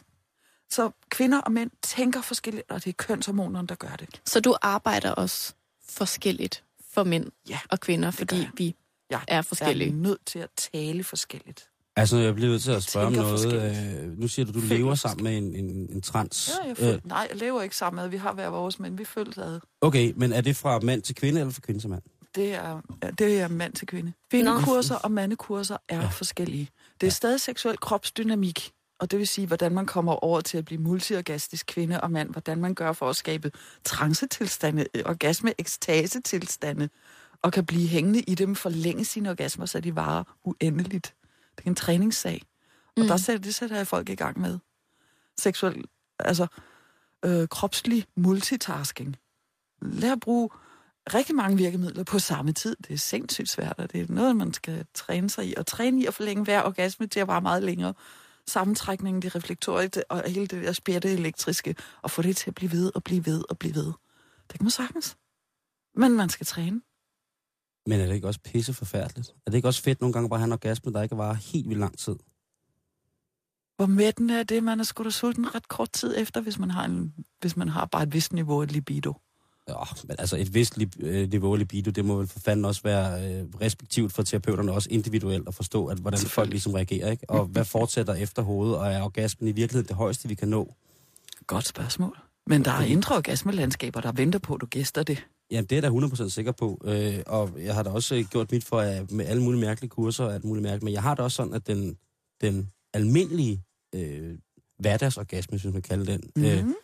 [0.71, 4.23] så kvinder og mænd tænker forskelligt, og det er kønshormonerne, der gør det.
[4.27, 5.55] Så du arbejder også
[5.89, 8.77] forskelligt for mænd Ja, og kvinder, fordi vi
[9.13, 9.91] Jeg er forskellige.
[9.91, 11.69] er nødt til at tale forskelligt.
[11.97, 14.07] Altså, jeg bliver nødt til at Jeg spørge om noget.
[14.07, 16.51] Øh, nu siger du, du Føler lever sammen med en, en, en trans.
[16.63, 18.99] Ja, jeg Øh, føl- nej, jeg lever ikke sammen med, vi har hver vores, men
[18.99, 19.61] vi føles ad.
[19.81, 22.03] okay, men er det fra mand til kvinde, eller fra kvinde til mand?
[22.35, 24.13] Det er, ja, det er mand til kvinde.
[24.31, 26.07] Kvindekurser og mandekurser er ja.
[26.09, 26.69] forskellige.
[27.01, 28.71] Det er stadig seksuel kropsdynamik,
[29.01, 32.31] og det vil sige, hvordan man kommer over til at blive multiorgastisk kvinde og mand,
[32.31, 33.51] hvordan man gør for at skabe
[33.85, 36.89] trancetilstande, øh, orgasme, ekstasetilstande,
[37.43, 41.15] og kan blive hængende i dem, forlænge sine orgasmer, så de varer uendeligt.
[41.57, 42.43] Det er en træningssag.
[42.97, 43.07] Og mm.
[43.09, 44.59] der sætter, det sætter jeg folk i gang med.
[45.39, 45.85] Seksuel,
[46.19, 46.47] altså
[47.25, 49.17] øh, kropslig multitasking.
[49.83, 50.51] Lær at bruge
[51.15, 52.77] rigtig mange virkemidler på samme tid.
[52.89, 55.55] Det er sindssygt svært, og det er noget, man skal træne sig i.
[55.57, 57.95] Og træne i at forlænge hver orgasme til at vare meget længere.
[58.47, 62.73] Sammentrækningen, det reflektoriske og hele det der spjætte elektriske, og få det til at blive
[62.73, 63.93] ved og blive ved og blive ved.
[64.49, 65.17] Det kan man sagtens.
[65.95, 66.81] Men man skal træne.
[67.87, 69.29] Men er det ikke også pisse forfærdeligt?
[69.47, 71.35] Er det ikke også fedt nogle gange bare at have en orgasme, der ikke varer
[71.35, 72.15] helt vildt lang tid?
[73.77, 76.71] Hvor mættende er det, man er sgu da sulten ret kort tid efter, hvis man
[76.71, 79.15] har, en, hvis man har bare et vist niveau af libido.
[79.69, 82.65] Ja, men altså et vist li- øh, niveau af libido, det må vel for fanden
[82.65, 87.11] også være øh, respektivt for terapeuterne, også individuelt at forstå, at hvordan folk ligesom reagerer,
[87.11, 87.31] ikke?
[87.31, 90.75] Og hvad fortsætter efter hovedet, og er orgasmen i virkeligheden det højeste, vi kan nå?
[91.47, 92.19] Godt spørgsmål.
[92.47, 95.27] Men der er indre orgasmelandskaber, der venter på, at du gæster det.
[95.53, 96.81] Ja, det er jeg da 100% sikker på.
[96.85, 99.91] Øh, og jeg har da også øh, gjort mit for at, med alle mulige mærkelige
[99.91, 100.83] kurser og alt muligt mærkeligt.
[100.85, 101.97] Men jeg har da også sådan, at den,
[102.41, 103.63] den almindelige
[103.95, 104.39] øh,
[104.79, 106.51] hverdagsorgasme, hvis man kan kalde den, mm-hmm.
[106.51, 106.75] øh, Mhm.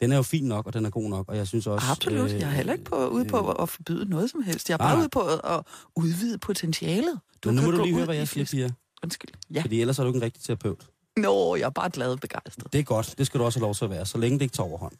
[0.00, 1.28] den er jo fin nok, og den er god nok.
[1.28, 1.86] Og jeg synes også...
[1.90, 2.30] Absolut.
[2.32, 4.68] Jeg er heller ikke på, ude på at forbyde noget som helst.
[4.68, 5.00] Jeg er bare Nej.
[5.00, 5.62] ude på at,
[5.96, 7.20] udvide potentialet.
[7.44, 8.68] Du men nu må du lige høre, hvad jeg siger, Pia.
[9.02, 9.30] Undskyld.
[9.54, 9.62] Ja.
[9.62, 10.86] Fordi ellers er du ikke en rigtig terapeut.
[11.20, 12.72] Nå, jeg er bare glad og begejstret.
[12.72, 13.14] Det er godt.
[13.18, 14.92] Det skal du også have lov til at være, så længe det ikke tager overhånd.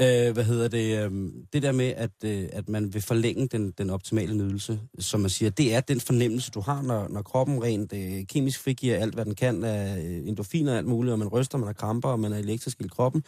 [0.00, 1.04] Øh, hvad hedder det?
[1.04, 5.20] Øh, det der med, at, øh, at man vil forlænge den, den optimale nydelse, som
[5.20, 8.96] man siger, det er den fornemmelse, du har, når, når kroppen rent øh, kemisk frigiver
[8.96, 11.72] alt, hvad den kan af øh, endorfiner og alt muligt, og man ryster, man har
[11.72, 13.24] kramper, og man er elektrisk i kroppen.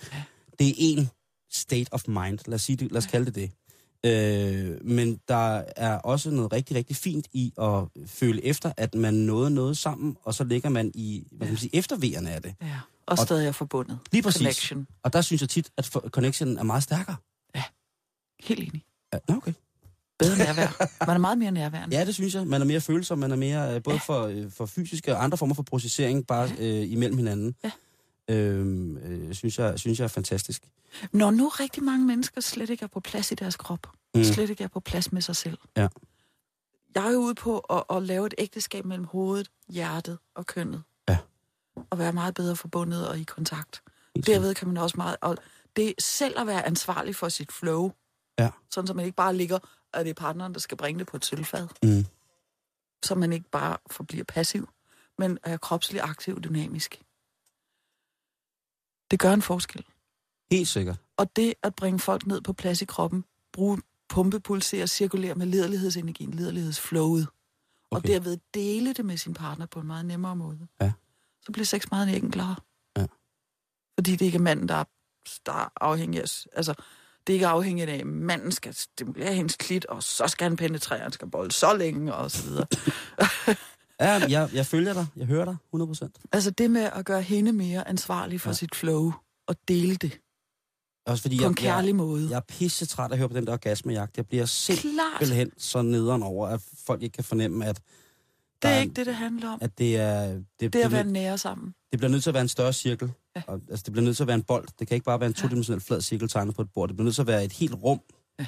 [0.59, 1.11] Det er en
[1.53, 2.39] state of mind.
[2.47, 3.51] Lad os, sige det, lad os kalde det det.
[4.07, 9.15] Øh, men der er også noget rigtig, rigtig fint i at føle efter, at man
[9.15, 12.55] nåede noget sammen, og så ligger man i, hvad kan man sige, eftervejerne af det.
[12.63, 12.79] Ja.
[13.07, 13.99] Og stadig er forbundet.
[14.13, 14.39] Lige præcis.
[14.41, 14.87] Connection.
[15.03, 17.17] Og der synes jeg tit, at for- connectionen er meget stærkere.
[18.43, 18.85] Helt enig.
[19.13, 19.53] Ja, okay.
[20.19, 20.87] Bedre nærvær.
[21.07, 21.97] Man er meget mere nærværende.
[21.99, 22.47] Ja, det synes jeg.
[22.47, 24.01] Man er mere følsom, man er mere øh, både ja.
[24.15, 27.55] for, øh, for fysiske og andre former for processering, bare øh, imellem hinanden.
[27.65, 27.71] Ja.
[28.31, 30.63] Øhm, øh, synes, jeg, synes jeg er fantastisk.
[31.13, 34.25] Når nu rigtig mange mennesker slet ikke er på plads i deres krop, Mm.
[34.25, 35.59] slet ikke er på plads med sig selv.
[35.77, 35.89] Ja.
[36.95, 40.83] Jeg er jo ude på at, at lave et ægteskab mellem hovedet, hjertet og kønnet.
[41.09, 41.19] Ja.
[41.91, 43.83] Og være meget bedre forbundet og i kontakt.
[44.17, 44.27] Helt.
[44.27, 45.17] Derved kan man også meget...
[45.21, 45.37] Og
[45.77, 47.91] det selv at være ansvarlig for sit flow.
[48.39, 48.51] Ja.
[48.71, 49.59] Sådan, så man ikke bare ligger,
[49.93, 51.69] at det er partneren, der skal bringe det på et sølvfad.
[51.83, 52.05] Mm.
[53.03, 54.69] Så man ikke bare forbliver passiv,
[55.19, 57.03] men er kropsligt aktiv og dynamisk.
[59.11, 59.85] Det gør en forskel.
[60.51, 60.97] Helt sikkert.
[61.17, 65.47] Og det at bringe folk ned på plads i kroppen, bruge pumpe, pulsere, cirkulere med
[65.47, 67.27] lederlighedsenergien, lederlighedsflowet,
[67.91, 68.03] okay.
[68.03, 70.69] og derved dele det med sin partner på en meget nemmere måde.
[70.81, 70.93] Ja.
[71.43, 72.57] Så bliver sex meget enklere.
[72.97, 73.07] Ja.
[73.99, 74.85] Fordi det ikke er manden, der er,
[75.47, 76.29] der er afhængig af...
[76.53, 76.75] Altså,
[77.27, 80.57] det er ikke afhængigt af, at manden skal stimulere hendes klit, og så skal han
[80.57, 82.67] penetrere, han skal bolde så længe, og så videre.
[84.01, 85.07] Ja, jeg, jeg følger dig.
[85.17, 86.29] Jeg hører dig 100%.
[86.33, 88.51] altså det med at gøre hende mere ansvarlig for Ja.
[88.51, 88.55] ja.
[88.55, 89.13] sit flow,
[89.49, 90.21] og dele det
[91.07, 92.23] Også fordi på jeg, en kærlig måde.
[92.23, 94.17] jeg, jeg er pisse træt af at høre på den der orgasmejagt.
[94.17, 97.83] Jeg bliver simpelthen så nederen over, at folk ikke kan fornemme, at, Det
[98.63, 99.59] der er ikke det, det handler om.
[99.63, 100.27] at det er...
[100.27, 101.75] Det, Det det, er at være nære sammen.
[101.91, 103.13] det bliver nødt til at være en større cirkel.
[103.37, 103.43] Ja.
[103.47, 104.69] Og, altså, det bliver nødt til at være en bold.
[104.79, 106.89] Det kan ikke bare være en todimensionel flad cirkel tegnet på et bord.
[106.89, 108.01] Det bliver nødt til at være et helt rum,
[108.39, 108.47] Ja.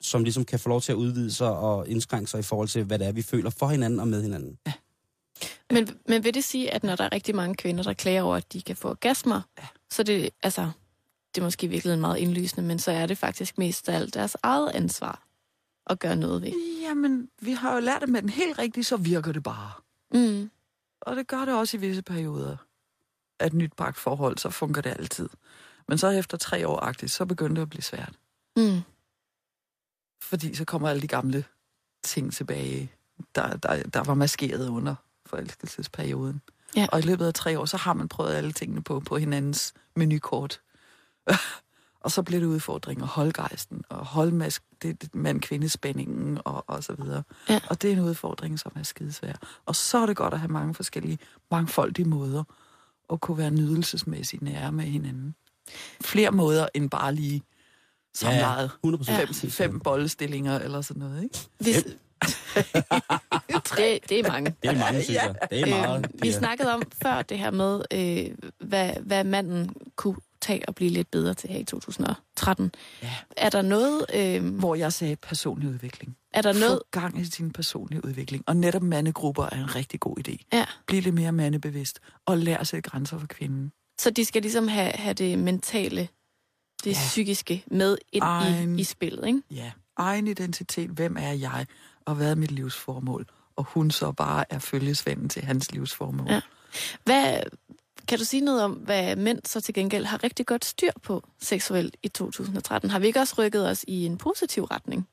[0.00, 2.84] som ligesom kan få lov til at udvide sig og indskrænke sig i forhold til,
[2.84, 4.58] hvad det er, vi føler for hinanden og med hinanden.
[5.70, 8.36] Men, men vil det sige, at når der er rigtig mange kvinder, der klager over,
[8.36, 9.66] at de kan få orgasmer, ja.
[9.90, 10.70] så det, altså,
[11.34, 14.36] det er måske virkelig meget indlysende, men så er det faktisk mest af alt deres
[14.42, 15.26] eget ansvar
[15.86, 16.52] at gøre noget ved.
[16.82, 19.72] Jamen, vi har jo lært det med den helt rigtige, så virker det bare.
[20.14, 20.50] Mm.
[21.00, 22.56] Og det gør det også i visse perioder.
[23.38, 25.28] At nyt forhold, så fungerer det altid.
[25.88, 28.12] Men så efter tre år agtigt, så begynder det at blive svært.
[28.56, 28.80] Mm.
[30.22, 31.44] Fordi så kommer alle de gamle
[32.04, 32.92] ting tilbage,
[33.34, 34.94] der, der, der var maskeret under
[35.26, 36.40] forelskelsesperioden.
[36.76, 36.86] Ja.
[36.92, 39.74] Og i løbet af tre år, så har man prøvet alle tingene på, på hinandens
[39.96, 40.60] menukort.
[42.00, 43.06] og så bliver det udfordringer.
[43.06, 47.22] Holdgejsten og holdmask, det, det mand-kvindespændingen og, og så videre.
[47.48, 47.60] Ja.
[47.70, 49.32] Og det er en udfordring, som er skidesvær.
[49.66, 51.18] Og så er det godt at have mange forskellige,
[51.50, 52.44] mangfoldige måder
[53.12, 55.34] at kunne være nydelsesmæssigt nære med hinanden.
[56.00, 57.42] Flere måder end bare lige
[58.14, 58.70] samlejet.
[58.84, 61.38] 100 Fem, fem bollestillinger eller sådan noget, ikke?
[61.58, 61.84] Hvis,
[63.76, 64.54] det, det er mange.
[64.62, 65.34] Det er mange, synes jeg.
[65.50, 66.06] Det er meget.
[66.14, 70.74] Øh, vi snakkede om før det her med, øh, hvad, hvad manden kunne tage og
[70.74, 72.72] blive lidt bedre til her i 2013.
[73.02, 73.10] Ja.
[73.36, 74.06] Er der noget...
[74.14, 76.16] Øh, Hvor jeg sagde personlig udvikling.
[76.34, 76.80] er der noget...
[76.94, 78.44] Få gang i sin personlige udvikling.
[78.46, 80.36] Og netop mandegrupper er en rigtig god idé.
[80.52, 82.00] Ja, Bliv lidt mere mandebevidst.
[82.26, 83.72] Og lær at sætte grænser for kvinden.
[84.00, 86.08] så de skal ligesom have, have det mentale,
[86.84, 86.96] det Ja.
[87.08, 89.42] psykiske med ind Egen- i, i spillet, ikke?
[89.50, 89.70] Ja.
[89.96, 90.90] Egen identitet.
[90.90, 91.66] Hvem er jeg?
[92.06, 93.26] Og hvad er mit livsformål?
[93.56, 96.30] Og hun så bare er følgesvenden til hans livsformål.
[96.30, 96.40] Ja.
[97.04, 97.42] Hvad,
[98.08, 101.22] kan du sige noget om, hvad mænd så til gengæld har rigtig godt styr på
[101.40, 102.90] seksuelt i 2013?
[102.90, 105.08] Har vi ikke også rykket os i en positiv retning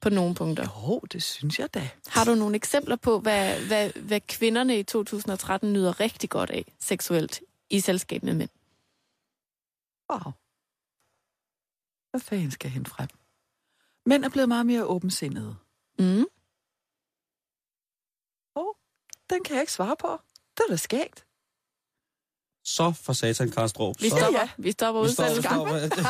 [0.00, 0.88] på nogle punkter?
[0.88, 1.90] Jo, det synes jeg da.
[2.06, 6.64] Har du nogle eksempler på, hvad, hvad, hvad kvinderne i 2013 nyder rigtig godt af
[6.80, 8.50] seksuelt i selskab med mænd?
[10.10, 10.32] Wow.
[12.10, 13.08] Hvad fanden skal hente frem?
[14.06, 15.56] Mænd er blevet meget mere åbensindede.
[15.98, 16.24] Mm.
[19.30, 20.18] Den kan jeg ikke svare på.
[20.56, 21.24] Det er da skægt.
[22.64, 23.94] Så for satan, Karstrup.
[24.02, 24.48] Vi Så- stopper, ja.
[24.58, 26.04] vi stopper Vi står, udsendelsen.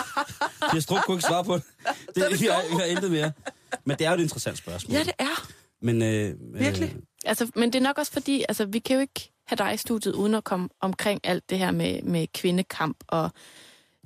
[0.74, 1.64] jeg strup kunne ikke svare på det.
[2.14, 3.32] det vi, har, vi har intet mere.
[3.84, 4.92] Men det er jo et interessant spørgsmål.
[4.94, 5.48] Ja, det er.
[5.82, 6.92] Men, øh, Virkelig.
[6.96, 9.74] Øh, Altså, men det er nok også fordi, altså, vi kan jo ikke have dig
[9.74, 13.30] i studiet uden at komme omkring alt det her med, med kvindekamp og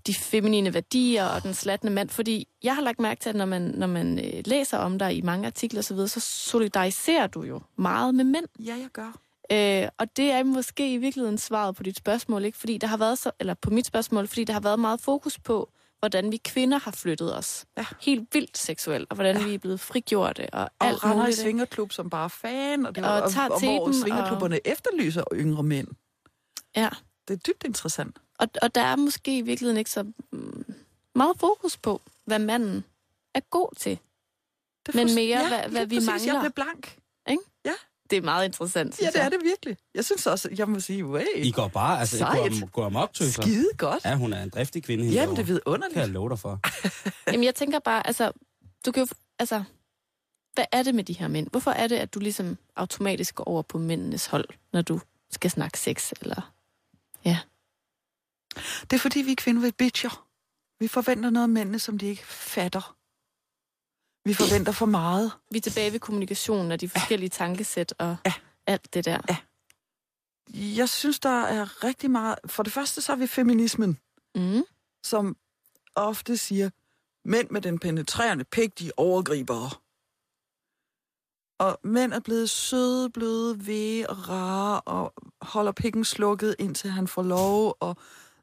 [0.06, 2.08] de feminine værdier og den slattende mand.
[2.08, 5.16] Fordi jeg har lagt mærke til, at når man, når man øh, læser om dig
[5.16, 8.46] i mange artikler osv., så, videre, så solidariserer du jo meget med mænd.
[8.58, 9.12] Ja, jeg gør.
[9.52, 12.58] Øh, og det er måske i virkeligheden svaret på dit spørgsmål, ikke?
[12.58, 15.38] Fordi der har været så, eller på mit spørgsmål, fordi der har været meget fokus
[15.38, 17.64] på, hvordan vi kvinder har flyttet os.
[17.76, 17.84] Ja.
[18.00, 19.46] Helt vildt seksuelt, og hvordan ja.
[19.46, 23.04] vi er blevet frigjorte og, Og alt render i svingerklub som bare fan, og, det,
[23.04, 25.88] Og og, tager og, og hvor svingerklubberne efterlyser yngre mænd.
[26.76, 26.88] Ja.
[27.28, 28.18] Det er dybt interessant.
[28.42, 30.02] Og, og der er måske i virkeligheden ikke så
[30.32, 30.64] mm,
[31.14, 32.84] meget fokus på, hvad manden
[33.34, 33.98] er god til.
[34.86, 36.26] Det Men mere, hvad- hvad lige vi præcis.
[36.26, 36.40] Jeg mangler.
[36.50, 36.98] blev blank.
[38.10, 39.30] Det er meget interessant, Ja, det er jeg.
[39.30, 39.76] det virkelig.
[39.94, 42.52] Jeg synes også, jeg må sige, I way, går bare, altså, I Sejt.
[42.60, 43.42] går, går amok, tøser.
[43.42, 44.04] skide godt.
[44.04, 45.04] Ja, hun er en driftig kvinde.
[45.04, 45.60] hende Jamen, det er derovre.
[45.66, 45.92] vidunderligt.
[45.94, 46.60] kan jeg love dig for.
[47.32, 48.32] Jamen, jeg tænker bare, altså,
[48.86, 49.62] du kan jo, altså,
[50.54, 51.48] hvad er det med de her mænd?
[51.50, 55.00] Hvorfor er det, at du ligesom automatisk går over på mændenes hold, når du
[55.30, 56.52] skal snakke sex, eller...
[58.90, 60.26] Det er fordi, vi kvinder vil bitcher.
[60.80, 62.96] Vi forventer noget af mændene, som de ikke fatter.
[64.28, 65.32] Vi forventer for meget.
[65.50, 68.32] Vi er tilbage ved kommunikationen og de forskellige tankesæt og Ja.
[68.66, 69.18] alt det der.
[69.28, 69.36] Ja.
[70.54, 72.38] Jeg synes, der er rigtig meget...
[72.46, 73.98] For det første, så har vi feminismen,
[74.34, 74.62] Mm.
[75.04, 75.36] som
[75.94, 76.70] ofte siger,
[77.24, 79.70] mænd med den penetrerende pik, de er overgribere.
[81.58, 87.08] Og mænd er blevet søde, bløde, ved og rare, og holder pikken slukket, indtil han
[87.08, 87.96] får lov, og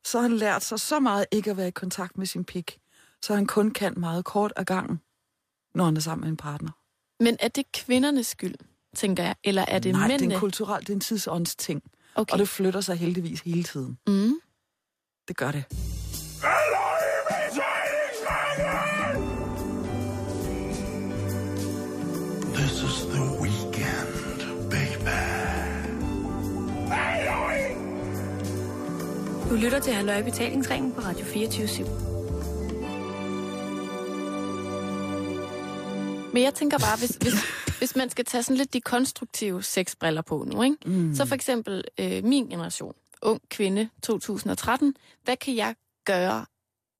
[0.05, 2.79] så har han lært sig så meget ikke at være i kontakt med sin pik,
[3.21, 4.99] så han kun kan meget kort af gangen,
[5.75, 6.71] når han er sammen med en partner.
[7.23, 8.55] Men er det kvindernes skyld,
[8.95, 9.35] tænker jeg?
[9.43, 10.25] Eller er det Nej, mændene?
[10.25, 11.81] det er en kulturel, det er en tidsånds ting,
[12.15, 12.33] okay.
[12.33, 13.97] og det flytter sig heldigvis hele tiden.
[14.07, 14.33] mm.
[15.27, 15.63] Det gør det.
[15.69, 16.33] This
[29.49, 31.87] Du lytter til Halløj Betalingsringen på Radio 24
[36.33, 37.33] Men jeg tænker bare, hvis, hvis,
[37.77, 40.77] hvis man skal tage sådan lidt de konstruktive sexbriller på nu, ikke?
[40.85, 41.15] Mm.
[41.15, 46.45] så for eksempel øh, min generation, ung kvinde 2013, hvad kan jeg gøre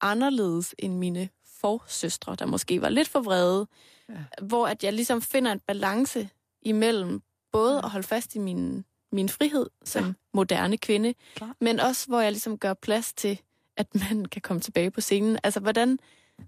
[0.02, 1.30] anderledes end mine
[1.62, 3.68] forsøstre, der måske var lidt for vrede,
[4.10, 4.16] ja.
[4.42, 6.30] hvor at jeg ligesom finder en balance
[6.62, 10.14] imellem både at holde fast i min, min frihed som ja.
[10.34, 11.56] moderne kvinde, Klart.
[11.62, 13.42] men også hvor jeg ligesom gør plads til,
[13.78, 15.38] at man kan komme tilbage på scenen.
[15.44, 16.00] Altså, hvordan,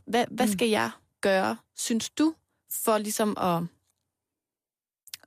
[0.06, 2.34] hvad, hvad skal jeg gøre, synes du,
[2.72, 3.64] for ligesom at,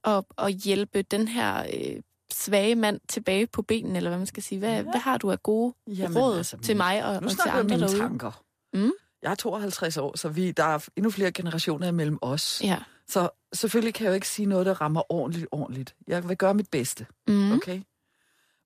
[0.05, 4.43] at, at hjælpe den her øh, svage mand tilbage på benen, eller hvad man skal
[4.43, 4.59] sige.
[4.59, 4.83] Hvad, ja.
[4.83, 7.99] hvad har du af gode Jamen, råd altså, til mig og, og til andre derude?
[7.99, 8.45] tanker.
[8.75, 8.93] Mm.
[9.23, 12.61] Jeg er 52 år, så vi, der er endnu flere generationer imellem os.
[12.65, 12.79] Ja.
[13.09, 15.97] Så selvfølgelig kan jeg jo ikke sige noget, der rammer ordentligt, ordentligt.
[16.07, 17.53] Jeg vil gøre mit bedste, Mm.
[17.53, 17.83] okay?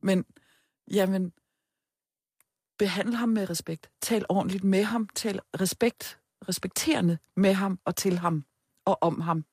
[0.03, 0.25] Men,
[0.91, 1.33] jamen,
[2.79, 3.91] behandle ham med respekt.
[4.01, 5.09] Tal ordentligt med ham.
[5.15, 8.45] Tal respekt, respekterende med ham og til ham
[8.85, 9.45] og om ham.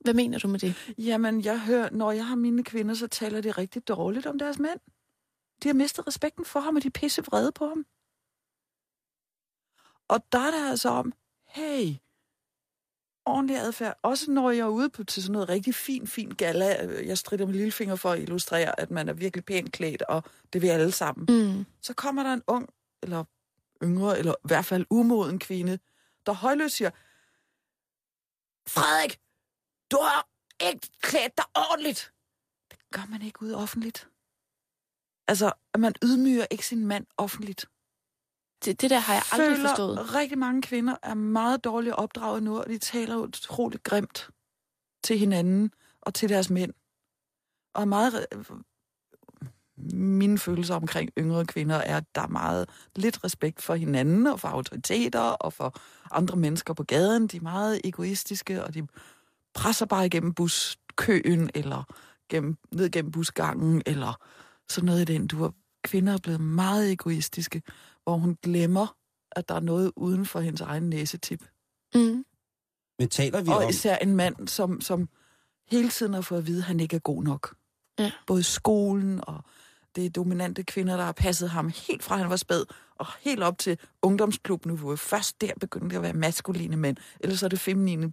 [0.00, 0.94] Hvad mener du med det?
[0.98, 4.58] Jamen, jeg hører, når jeg har mine kvinder, så taler de rigtig dårligt om deres
[4.58, 4.80] mænd.
[5.62, 7.86] De har mistet respekten for ham, og de er pisse vrede på ham.
[10.08, 11.12] Og der er det altså om,
[11.46, 11.94] hey,
[13.26, 13.98] ordentlig adfærd.
[14.02, 16.84] Også når jeg er ude på til sådan noget rigtig fin, fin gala.
[16.86, 20.24] øh, Jeg strider med lillefinger for at illustrere, at man er virkelig pænt klædt, og
[20.52, 21.26] det vil alle sammen.
[21.28, 21.64] Mm.
[21.80, 22.68] Så kommer der en ung,
[23.02, 23.24] eller
[23.82, 25.78] yngre, eller i hvert fald umoden kvinde,
[26.26, 26.90] der højløst siger,
[28.68, 29.18] Frederik,
[29.90, 30.28] du har
[30.70, 32.12] ikke klædt dig ordentligt.
[32.70, 34.08] Det gør man ikke ude offentligt.
[35.28, 37.66] Altså, at man ydmyger ikke sin mand offentligt.
[38.64, 40.14] Det, det der har jeg aldrig Føler, forstået.
[40.14, 44.30] rigtig mange kvinder er meget dårligt opdraget nu, og de taler utroligt grimt
[45.04, 46.72] til hinanden og til deres mænd.
[47.74, 48.26] Og er meget...
[49.92, 54.40] Mine følelser omkring yngre kvinder er, at der er meget lidt respekt for hinanden og
[54.40, 55.74] for autoriteter og for
[56.10, 57.26] andre mennesker på gaden.
[57.26, 58.86] De er meget egoistiske, og de
[59.54, 61.82] presser bare igennem buskøen, eller
[62.28, 64.18] gennem, ned gennem busgangen, eller
[64.68, 65.26] sådan noget i den.
[65.26, 65.52] Du
[65.84, 67.62] kvinder er blevet meget egoistiske,
[68.04, 68.96] hvor hun glemmer,
[69.32, 71.44] at der er noget uden for hendes egen næsetip.
[71.94, 72.24] Mm.
[72.98, 73.68] Men taler vi Og om...
[73.68, 75.08] især en mand, som, som
[75.70, 77.54] hele tiden har fået at vide, at han ikke er god nok.
[77.98, 78.12] Ja.
[78.26, 79.44] Både skolen og
[79.96, 82.64] det er dominante kvinder, der har passet ham helt fra han var spæd,
[82.94, 84.96] og helt op til ungdomsklubniveau.
[84.96, 88.12] Først der begyndte det at være maskuline mænd, ellers er det feminine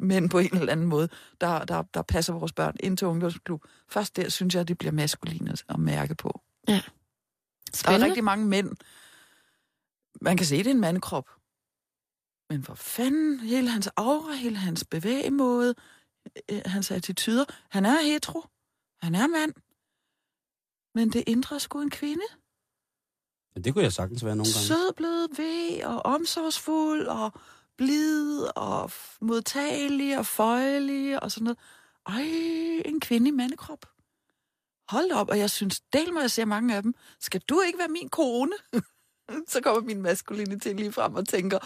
[0.00, 1.08] mænd på en eller anden måde,
[1.40, 3.64] der, der, der passer vores børn ind til ungdomsklub.
[3.88, 6.40] Først der synes jeg, at det bliver maskuline at mærke på.
[6.66, 6.80] Der er
[7.74, 8.06] Spændende.
[8.06, 8.70] rigtig mange mænd.
[10.20, 11.28] Man kan se, det er en mandekrop.
[12.50, 15.74] Men for fanden, hele hans aura, hele hans bevægemåde,
[16.50, 17.44] øh, hans attityder.
[17.70, 18.44] Han er hetero.
[19.02, 19.52] Han er mand.
[20.94, 22.24] Men det indre sgu en kvinde.
[23.56, 24.66] Ja, det kunne jeg sagtens være nogle gange.
[24.66, 27.32] Sød, blød, ved og omsorgsfuld og
[27.76, 31.58] blid og modtagelig og føjelig og sådan noget.
[32.06, 32.22] Ej,
[32.84, 33.86] en kvinde i mandekrop.
[34.88, 36.94] Hold op, og jeg synes, del mig, jeg ser mange af dem.
[37.20, 38.52] Skal du ikke være min kone?
[39.48, 41.58] Så kommer min maskulinitet lige frem og tænker,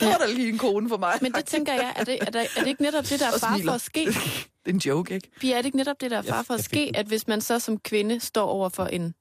[0.00, 0.26] det var Ja.
[0.26, 1.18] da lige en kone for mig.
[1.22, 3.38] Men det tænker jeg, er det, er, der, er det ikke netop det, der er
[3.38, 4.04] far for at ske?
[4.64, 5.30] Det er en joke, ikke?
[5.40, 7.28] Pia, er det ikke netop det, der er Jeg- far for at ske, at hvis
[7.28, 9.14] man så som kvinde står over for en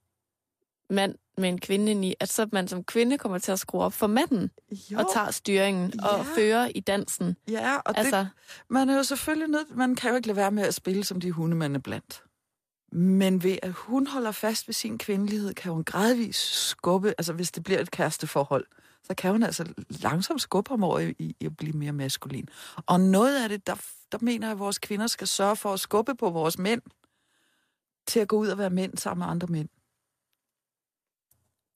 [0.89, 3.82] mand med en kvinde ind i, at så man som kvinde kommer til at skrue
[3.84, 4.51] op for manden
[4.91, 6.07] Jo, og tager styringen Ja.
[6.07, 7.36] og fører i dansen.
[7.49, 8.30] ja, og Altså, det,
[8.70, 11.22] man er jo selvfølgelig nødt, man kan jo ikke lade være med at spille som
[11.22, 12.24] de hunde, man er blandt.
[12.92, 17.52] Men ved at hun holder fast ved sin kvindelighed, kan hun gradvist skubbe, altså hvis
[17.52, 18.66] det bliver et kæresteforhold,
[19.04, 22.50] så kan hun altså langsomt skubbe ham over i, i, at blive mere maskulin.
[22.86, 23.76] Og noget af det, der,
[24.12, 26.82] der mener jeg, at vores kvinder skal sørge for at skubbe på vores mænd,
[28.08, 29.70] til at gå ud og være mænd sammen med andre mænd.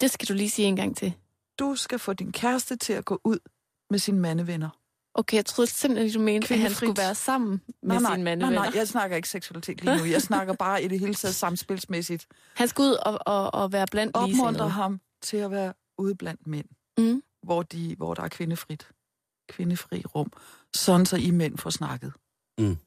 [0.01, 1.13] det skal du lige sige en gang til.
[1.59, 3.39] Du skal få din kæreste til at gå ud
[3.89, 4.69] med sine mandevenner.
[5.17, 8.23] Okay, jeg troede simpelthen, du mente, at han skulle være sammen med nej, nej, sine
[8.23, 8.63] nej, mandevenner.
[8.63, 10.03] nej, jeg snakker ikke seksualitet lige nu.
[10.03, 12.25] Jeg snakker bare i det hele taget samspilsmæssigt.
[12.55, 16.47] Han skal ud og, og, og være blandt Opmuntre ham til at være ude blandt
[16.47, 16.65] mænd,
[16.97, 17.21] Mm.
[17.43, 18.87] hvor, de, hvor der er kvindefrit,
[19.49, 20.31] kvindefri rum.
[20.75, 22.13] Sådan så I mænd får snakket
[22.59, 22.77] Mm.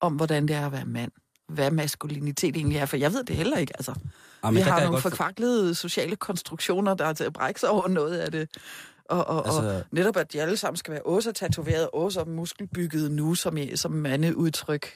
[0.00, 1.12] om, hvordan det er at være mand.
[1.48, 3.72] Hvad maskulinitet egentlig er, for jeg ved det heller ikke.
[3.76, 3.94] Altså,
[4.44, 7.88] Jamen, vi har nogle godt forkvaklede sociale konstruktioner, der er til at brække sig over
[7.88, 8.48] noget af det.
[9.08, 9.60] Og, og, altså...
[9.78, 13.90] og netop, at de alle sammen skal være også tatoveret, også muskelbygget nu, som, som
[13.92, 14.86] mandeudtryk.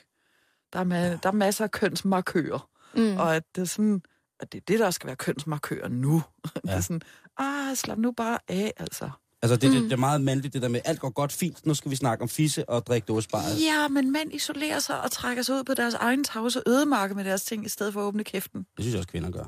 [0.73, 2.69] Der er, ma- der er masser af kønsmarkører.
[2.97, 3.17] Mm.
[3.17, 4.03] Og at det er sådan,
[4.41, 6.23] at det er det, der skal være kønsmarkører nu.
[6.45, 6.51] Ja.
[6.61, 6.77] det Ja.
[6.77, 7.01] er sådan,
[7.39, 9.11] ah, slap nu bare af, altså.
[9.43, 9.75] Altså, det, Mm.
[9.75, 11.97] det, det er meget mandligt, det der med, alt går godt fint, nu skal vi
[11.97, 13.45] snakke om fisse og drikke dåsebajer.
[13.73, 17.25] Ja, men mænd isolerer sig og trækker sig ud på deres egen tavse ødemarke med
[17.25, 18.61] deres ting, i stedet for at åbne kæften.
[18.77, 19.45] Det synes jeg også, kvinder gør.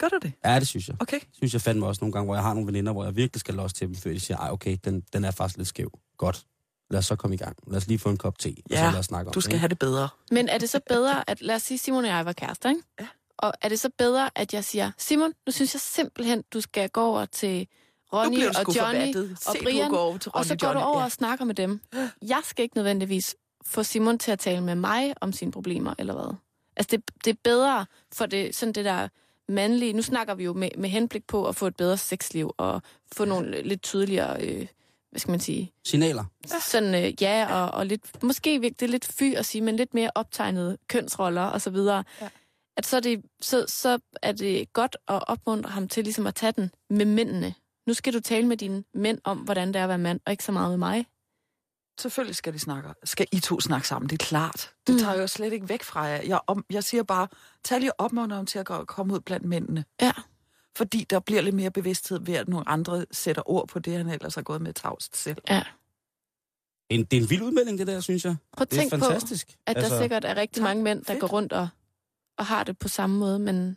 [0.00, 0.32] Gør du det?
[0.44, 0.96] Ja, det synes jeg.
[1.00, 1.20] Okay.
[1.32, 3.54] Synes jeg fandme også nogle gange, hvor jeg har nogle veninder, hvor jeg virkelig skal
[3.54, 5.98] låse til dem, før de siger, ej okay, den, den er faktisk lidt skæv.
[6.18, 6.46] Godt.
[6.90, 7.56] Lad os så komme i gang.
[7.66, 9.40] Lad os lige få en kop te, og så Ja, lad os snakke om Du
[9.40, 9.60] skal det.
[9.60, 10.08] have det bedre.
[10.30, 12.82] Men er det så bedre, at lad os sige, Simon og jeg var kærester, ikke?
[13.00, 13.06] Ja.
[13.38, 16.88] Og er det så bedre, at jeg siger, Simon, nu synes jeg simpelthen, du skal
[16.88, 17.66] gå over til
[18.12, 20.80] Ronny og Johnny og Se, du Brian, går over til og Ronny så går Johnny.
[20.82, 21.04] du over Ja.
[21.04, 21.80] og snakker med dem.
[22.28, 23.36] Jeg skal ikke nødvendigvis
[23.66, 26.34] få Simon til at tale med mig om sine problemer, eller hvad?
[26.76, 29.08] Altså, det, det er bedre for det, sådan det der
[29.50, 29.92] mandlige...
[29.92, 32.82] Nu snakker vi jo med, med henblik på at få et bedre sexliv, og
[33.12, 34.66] få nogle lidt tydeligere, øh,
[35.10, 36.24] hvad skal man sige, Signaler.
[36.70, 39.76] sådan, øh, ja, og, og lidt, måske virkelig det er lidt fy at sige, men
[39.76, 42.04] lidt mere optegnede kønsroller og så videre.
[42.20, 42.28] Ja.
[42.76, 46.34] At så er, det, så, så er det godt at opmuntre ham til ligesom at
[46.34, 47.54] tage den med mændene.
[47.86, 50.32] Nu skal du tale med dine mænd om, hvordan det er at være mand, og
[50.32, 51.06] ikke så meget med mig.
[52.00, 52.88] Selvfølgelig skal de snakke.
[53.04, 54.72] Skal I to snakke sammen, det er klart.
[54.86, 54.98] Det Mm.
[54.98, 56.22] tager jeg jo slet ikke væk fra jer.
[56.22, 57.28] Jeg, om, jeg siger bare,
[57.64, 59.84] tag lige opmuntre ham til at gå, komme ud blandt mændene.
[60.00, 60.12] Ja.
[60.76, 64.08] Fordi der bliver lidt mere bevidsthed ved, at nogle andre sætter ord på det, han
[64.08, 65.36] ellers har gået med tavst selv.
[65.48, 65.62] Ja.
[66.88, 68.36] En, det er en vild udmelding, det der, synes jeg.
[68.56, 69.56] Prøv at Det er tænk på, fantastisk.
[69.66, 70.64] at der sikkert er rigtig tak.
[70.64, 71.20] mange mænd, der Fedt.
[71.20, 71.68] går rundt og,
[72.38, 73.76] og har det på samme måde, men,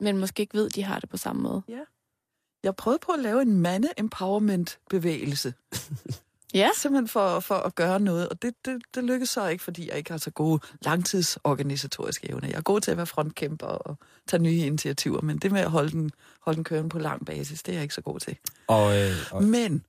[0.00, 1.62] men måske ikke ved, at de har det på samme måde.
[2.62, 5.54] Jeg prøvede på at lave en mande-empowerment-bevægelse.
[6.54, 6.70] Ja.
[6.76, 9.98] Simpelthen for, for at gøre noget, og det, det, det lykkedes så ikke, fordi jeg
[9.98, 12.48] ikke har så gode langtidsorganisatoriske evner.
[12.48, 15.70] Jeg er god til at være frontkæmper og tage nye initiativer, men det med at
[15.70, 18.36] holde den, holde den kørende på lang basis, det er jeg ikke så god til.
[18.66, 19.84] Og, øh, og Men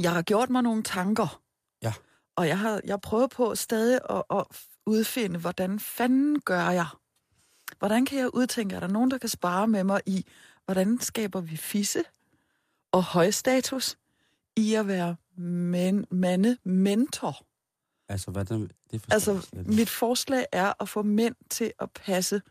[0.00, 1.40] jeg har gjort mig nogle tanker.
[1.82, 1.92] Ja.
[2.36, 4.44] Og jeg har jeg prøvet på stadig at, at
[4.86, 6.86] udfinde, hvordan fanden gør jeg?
[7.78, 10.26] Hvordan kan jeg udtænke, er der nogen, der kan spare med mig i,
[10.64, 12.04] hvordan skaber vi fisse
[12.92, 13.96] og højstatus
[14.56, 17.46] i at være men, mande mentor?
[18.08, 22.42] altså, hvad det, det Altså, jeg mit forslag er at få mænd til at passe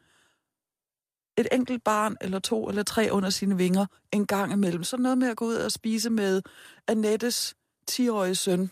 [1.37, 4.83] et enkelt barn eller to eller tre under sine vinger en gang imellem.
[4.83, 6.41] Så noget med at gå ud og spise med
[6.87, 7.55] Annettes
[7.91, 8.71] 10-årige søn,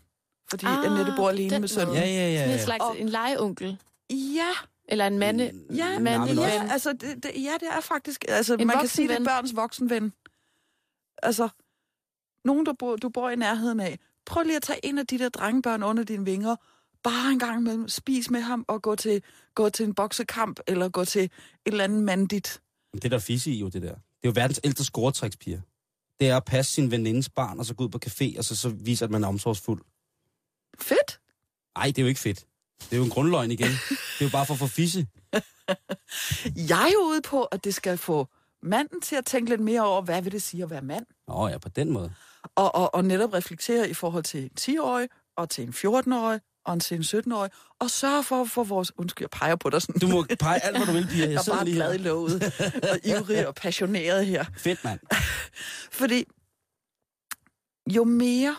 [0.49, 1.87] fordi ah, Annette bor alene med sønnen.
[1.87, 1.99] måde.
[1.99, 2.37] Ja, ja, ja.
[2.37, 2.63] Sådan en ja.
[2.65, 3.77] slags Og- en legeonkel.
[4.09, 4.49] Ja,
[4.85, 5.43] Eller en mande...
[5.69, 6.03] ja, Nej, men
[6.35, 8.25] mande- ja, altså, det, det, ja, det er faktisk...
[8.27, 10.13] Altså, En man kan sige, det er børns voksenven.
[11.23, 11.49] Altså,
[12.45, 13.99] nogen, der bor, du bor i nærheden af.
[14.25, 16.55] Prøv lige at tage en af de der drengebørn under dine vinger.
[17.03, 17.89] Bare en gang imellem.
[17.89, 19.23] Spis med ham og gå til,
[19.55, 21.31] gå til en boksekamp, eller gå til et
[21.65, 22.61] eller andet mandigt.
[22.93, 23.93] Det er der fisse i jo, det der.
[23.93, 25.61] Det er jo verdens ældste scoretrækspiger.
[26.19, 28.55] Det er at passe sin venindes barn, og så gå ud på café, og så,
[28.55, 29.81] så vise, at man er omsorgsfuld.
[30.79, 31.19] Fedt.
[31.77, 32.45] Nej, det er jo ikke fedt.
[32.79, 33.67] Det er jo en grundløgn igen.
[33.67, 35.07] Det er jo bare for at få fisse.
[36.69, 38.27] Jeg er jo ude på, at det skal få
[38.63, 41.05] manden til at tænke lidt mere over, hvad vil det sige at være mand?
[41.27, 42.13] Nå ja, på den måde.
[42.55, 46.81] Og, og, og netop reflektere i forhold til en 10-årig, og til en 14-årig, og
[46.81, 48.91] til en 17-årig, og sørge for at få vores...
[48.99, 49.99] Undskyld, jeg peger på dig sådan.
[49.99, 51.19] Du må pege alt, hvad du vil, Pia.
[51.25, 52.03] Jeg Jeg er bare lige glad i her.
[52.03, 52.43] låget,
[52.91, 54.45] og ivrig og passioneret her.
[54.57, 54.99] Fedt, mand.
[55.99, 56.23] Fordi
[57.95, 58.55] jo mere,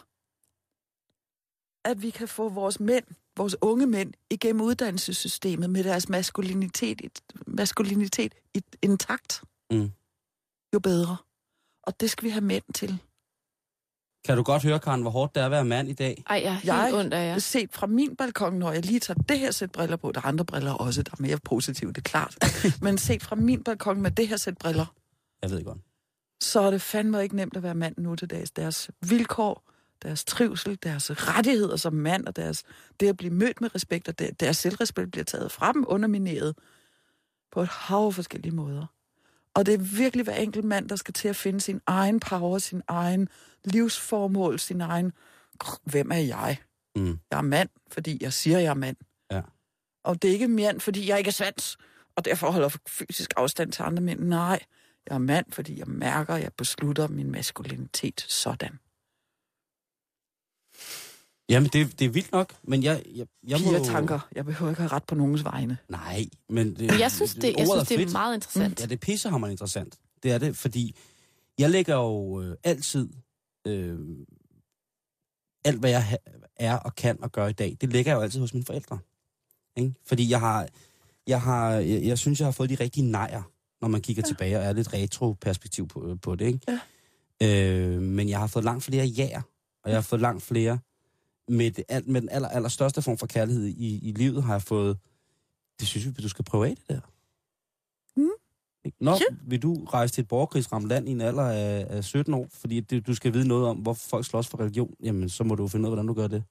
[1.84, 3.04] at vi kan få vores mænd,
[3.36, 8.34] vores unge mænd, igennem uddannelsessystemet med deres maskulinitet, maskulinitet
[8.82, 9.90] intakt, Mm.
[10.74, 11.16] jo bedre.
[11.82, 12.98] Og det skal vi have mænd til.
[14.24, 16.22] Kan du godt høre, Karen, hvor hårdt det er at være mand i dag?
[16.26, 17.38] Ej, jeg er helt Jeg ondt af jer.
[17.38, 20.24] set fra min balkon, når jeg lige tager det her sæt briller på, der er
[20.26, 22.36] andre briller også, der er mere positive, det er klart.
[22.82, 24.86] Men set fra min balkon med det her sæt briller,
[25.42, 25.78] Jeg ved godt.
[26.42, 28.50] så er det fandme ikke nemt at være mand nu til dags.
[28.50, 29.70] Deres vilkår,
[30.02, 32.62] deres trivsel, deres rettigheder som mand, og deres,
[33.00, 36.54] det at blive mødt med respekt, og der- deres selvrespekt bliver taget fra dem, undermineret
[37.52, 38.86] på et hav af forskellige måder.
[39.54, 42.58] Og det er virkelig hver enkelt mand, der skal til at finde sin egen power,
[42.58, 43.28] sin egen
[43.64, 45.12] livsformål, sin egen...
[45.84, 46.58] Hvem er jeg?
[46.96, 47.18] Mm.
[47.30, 48.96] Jeg er mand, fordi jeg siger, jeg er mand.
[49.30, 49.42] Ja.
[50.04, 51.76] Og det er ikke mand, fordi jeg ikke er svans,
[52.16, 54.20] og derfor holder fysisk afstand til andre mænd.
[54.20, 54.60] Nej,
[55.06, 58.78] jeg er mand, fordi jeg mærker, jeg beslutter min maskulinitet sådan.
[61.48, 63.84] Jamen, det, det er vildt nok, men jeg, jeg, jeg må...
[63.84, 64.28] Tanker.
[64.34, 65.78] Jeg behøver ikke have ret på nogens vegne.
[65.88, 66.70] Nej, men...
[66.70, 68.80] Det, Men jeg synes, det, jeg synes, det er meget interessant.
[68.80, 69.98] Ja, det er pissehammerende interessant.
[70.22, 70.96] Det er det, fordi
[71.58, 73.08] jeg lægger jo øh, altid
[73.66, 73.98] øh,
[75.64, 76.16] alt, hvad jeg ha-
[76.56, 78.98] er og kan og gør i dag, det lægger jeg jo altid hos mine forældre.
[79.76, 79.94] Ikke?
[80.06, 80.68] Fordi jeg har,
[81.26, 83.42] jeg har, jeg, jeg synes, jeg har fået de rigtige nejer,
[83.80, 84.28] når man kigger ja.
[84.28, 86.46] tilbage og er lidt retro-perspektiv på, på det.
[86.46, 86.60] Ikke?
[87.40, 87.70] Ja.
[87.70, 89.42] Øh, men jeg har fået langt flere jæger,
[89.84, 90.78] og jeg har fået langt flere
[91.48, 94.62] med, det, med den aller, aller største form for kærlighed i, i livet, har jeg
[94.62, 94.98] fået,
[95.80, 97.00] det synes jeg, du skal prøve af det der.
[98.16, 98.30] Mm.
[99.00, 99.36] Nå, ja.
[99.42, 102.80] vil du rejse til et borgerkrigsramt land i en alder af, af 17 år, fordi
[102.80, 105.68] det, du skal vide noget om, hvorfor folk slås for religion, jamen så må du
[105.68, 106.44] finde ud af, hvordan du gør det.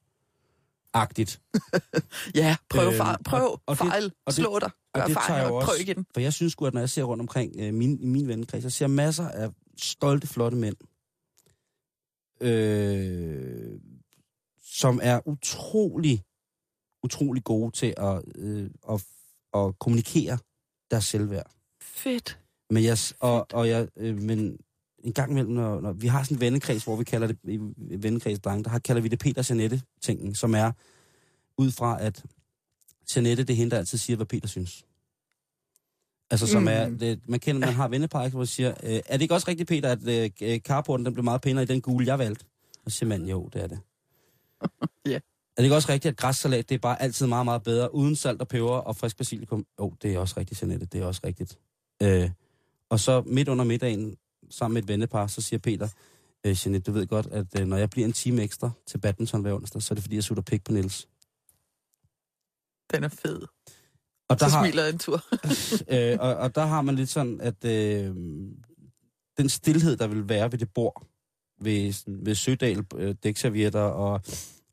[0.93, 1.41] Agtigt.
[2.35, 5.07] Ja, prøv, Øhm, far, prøv, og- og det- fejl, og det- slå dig, gør og
[5.09, 6.05] det tager fejl, jeg og jo prøv også- igen.
[6.13, 8.71] For jeg synes at når jeg ser rundt omkring øh, min, i min vennekreds, jeg
[8.71, 10.75] ser masser af stolte, flotte mænd,
[12.41, 13.79] øh,
[14.73, 16.23] som er utrolig,
[17.03, 19.05] utrolig gode til at, øh, at,
[19.53, 20.37] at kommunikere
[20.91, 21.51] deres selvværd.
[21.81, 22.39] Fedt.
[22.69, 24.57] Men jeg, og, og jeg, øh, men
[25.03, 27.37] en gang imellem, når, når vi har sådan en vennekreds, hvor vi kalder det,
[28.03, 30.71] vennekreds drenge, der har, kalder vi det Peter Janette tingen som er
[31.57, 32.25] ud fra, at
[33.15, 34.85] Janette, det er hende, der altid siger, hvad Peter synes.
[36.31, 36.67] Altså som Mm.
[36.67, 39.47] er, det, man kender, man har vennepar, hvor man siger, øh, er det ikke også
[39.47, 40.07] rigtigt, Peter, at
[40.41, 42.45] øh, carporten, den blev meget pænere i den gule, jeg valgte?
[42.85, 43.79] Og siger man, jo, det er det.
[45.05, 45.19] Ja.
[45.57, 48.15] Er det ikke også rigtigt, at græssalat, det er bare altid meget, meget bedre, uden
[48.15, 49.59] salt og peber og frisk basilikum?
[49.79, 51.59] Jo, oh, det er også rigtigt, Janette, det er også rigtigt.
[52.03, 52.29] Øh,
[52.89, 54.17] og så midt under middagen,
[54.49, 55.89] sammen med et vennepar, så siger Peter,
[56.45, 59.41] øh, Jeanette, du ved godt, at øh, når jeg bliver en time ekstra til badminton
[59.41, 61.07] hver onsdag, så er det fordi, jeg sutter pik på Niels.
[62.91, 63.41] Den er fed.
[64.29, 65.21] Og Så der har, smiler en tur.
[65.93, 68.15] øh, og, og der har man lidt sådan, at øh,
[69.37, 71.07] den stillhed, der vil være ved det bord,
[71.63, 74.21] ved, ved Sødal, øh, dækservietter og,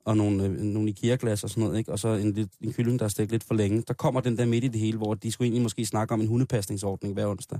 [0.04, 1.92] og nogle, øh, nogle IKEA-glas og sådan noget, ikke?
[1.92, 3.82] og så en, lidt, en kylling, der er stegt lidt for længe.
[3.88, 6.20] Der kommer den der midt i det hele, hvor de skulle egentlig måske snakke om
[6.20, 7.58] en hundepasningsordning hver onsdag.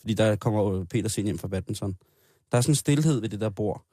[0.00, 1.96] Fordi der kommer jo Peter sen hjem fra badminton.
[2.52, 3.84] Der er sådan en stillhed ved det der bord.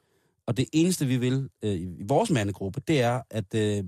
[0.45, 3.83] Og det eneste, vi vil øh, i vores mandegruppe, det er, at, øh,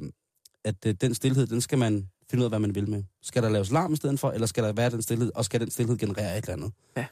[0.64, 3.04] at øh, den stillhed, den skal man finde ud af, hvad man vil med.
[3.22, 5.60] Skal der laves larm i stedet for, eller skal der være den stillhed, og skal
[5.60, 6.72] den stillhed generere et eller andet?
[6.98, 7.06] Ja.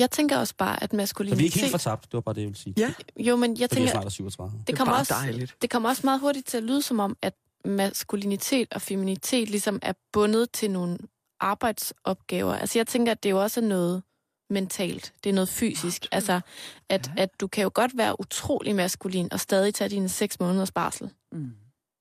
[0.00, 1.44] Jeg tænker også bare, at Så vi er maskulinitet...
[1.44, 2.74] ikke helt fortabt, det var bare det, jeg ville sige.
[2.78, 2.92] Ja.
[3.16, 4.58] Jo, men jeg Fordi jeg tænker, er 37.
[4.58, 5.56] det, Det er kommer bare også, dejligt.
[5.62, 7.34] det kommer også meget hurtigt til at lyde som om, at
[7.64, 10.98] maskulinitet og feminitet ligesom er bundet til nogle
[11.40, 12.54] arbejdsopgaver.
[12.54, 14.02] Altså jeg tænker, at det jo også er noget
[14.50, 15.12] mentalt.
[15.24, 16.02] Det er noget fysisk.
[16.04, 16.08] Absolut.
[16.12, 16.40] Altså,
[16.88, 17.22] at, Ja.
[17.22, 21.10] at du kan jo godt være utrolig maskulin og stadig tage dine seks måneders barsel.
[21.32, 21.50] Mm.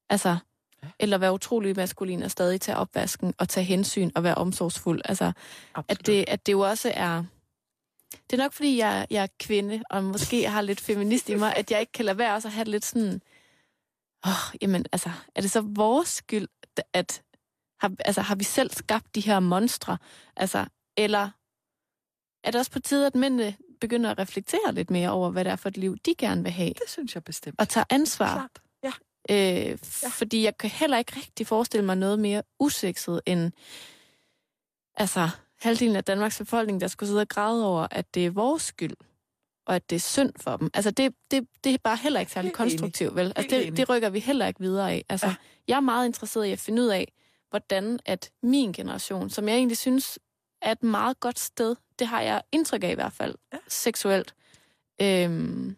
[0.10, 0.38] Altså,
[0.84, 0.88] Ja.
[1.00, 5.02] eller være utrolig maskulin og stadig tage opvasken og tage hensyn og være omsorgsfuld.
[5.06, 5.32] Altså,
[5.76, 6.00] Absolut.
[6.00, 7.24] at det, at det jo også er...
[8.30, 11.56] Det er nok, fordi jeg, jeg er kvinde, og måske har lidt feminist i mig,
[11.56, 13.22] at jeg ikke kan lade være også at have lidt sådan...
[14.26, 16.48] Åh, jamen, altså, er det så vores skyld,
[16.94, 17.22] at...
[17.80, 19.98] Har, altså, har vi selv skabt de her monstre?
[20.36, 20.66] Altså,
[20.98, 21.30] eller
[22.44, 25.52] er det også på tide, at mændene begynder at reflektere lidt mere over, hvad det
[25.52, 26.70] er for et liv, de gerne vil have?
[26.70, 27.60] Det synes jeg bestemt.
[27.60, 28.34] Og tager ansvar.
[28.34, 28.62] Klart.
[28.84, 29.72] Ja.
[29.72, 30.10] Øh, Ja.
[30.10, 33.52] Fordi jeg kan heller ikke rigtig forestille mig noget mere usekset end
[34.98, 35.30] altså,
[35.62, 38.96] halvdelen af Danmarks befolkning, der skulle sidde og græde over, at det er vores skyld,
[39.66, 40.70] og at det er synd for dem.
[40.74, 43.34] Altså, det, det, det er bare heller ikke særlig konstruktivt, vel?
[43.36, 45.06] Altså, det, det rykker vi heller ikke videre af.
[45.10, 45.36] Altså, ja.
[45.68, 47.12] jeg er meget interesseret i at finde ud af,
[47.50, 50.20] hvordan at min generation, som jeg egentlig synes
[50.62, 53.58] er et meget godt sted, det har jeg indtryk af i hvert fald, Ja.
[53.68, 54.36] seksuelt.
[55.02, 55.76] Øhm,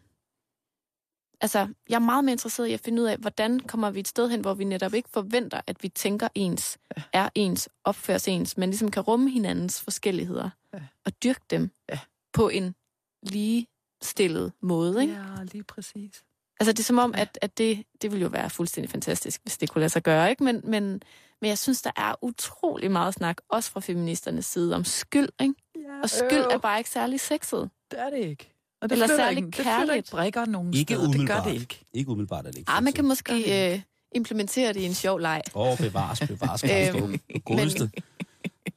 [1.40, 4.08] altså, jeg er meget mere interesseret i at finde ud af, hvordan kommer vi et
[4.08, 7.02] sted hen, hvor vi netop ikke forventer, at vi tænker ens, Ja.
[7.12, 10.80] er ens, opføres ens, men ligesom kan rumme hinandens forskelligheder Ja.
[11.06, 11.98] og dyrke dem Ja.
[12.32, 12.74] på en
[13.22, 13.66] lige
[14.02, 15.02] stillet måde.
[15.02, 15.14] Ikke?
[15.14, 16.22] Ja, lige præcis.
[16.60, 17.20] Altså, det er som om, Ja.
[17.20, 20.30] at, at det, det ville jo være fuldstændig fantastisk, hvis det kunne lade sig gøre,
[20.30, 20.44] ikke?
[20.44, 21.02] Men, men,
[21.40, 25.54] men jeg synes, der er utrolig meget snak, også fra feministernes side, om skyld, ikke?
[25.76, 27.70] Ja, Og skyld er bare ikke særlig sexet.
[27.90, 28.54] Det er det ikke.
[28.82, 30.10] Og det Eller særlig ikke, det kærligt.
[30.10, 31.10] brikker nogen Ikke steder.
[31.12, 31.84] Det gør det ikke.
[31.94, 32.70] Ikke umiddelbart er det ikke.
[32.70, 33.80] Ah, man kan måske det øh,
[34.14, 35.42] implementere det i en sjov leg.
[35.54, 36.64] Åh, oh, bevares, bevares.
[36.64, 37.90] Øhm, godeste.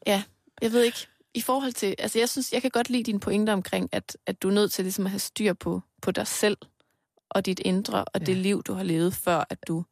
[0.07, 0.23] Ja,
[0.61, 1.07] jeg ved ikke.
[1.33, 4.41] I forhold til, altså jeg synes, jeg kan godt lide dine pointer omkring, at, at
[4.41, 6.57] du er nødt til ligesom at have styr på, på dig selv
[7.29, 8.25] og dit indre og ja.
[8.25, 9.85] det liv, du har levet, før at du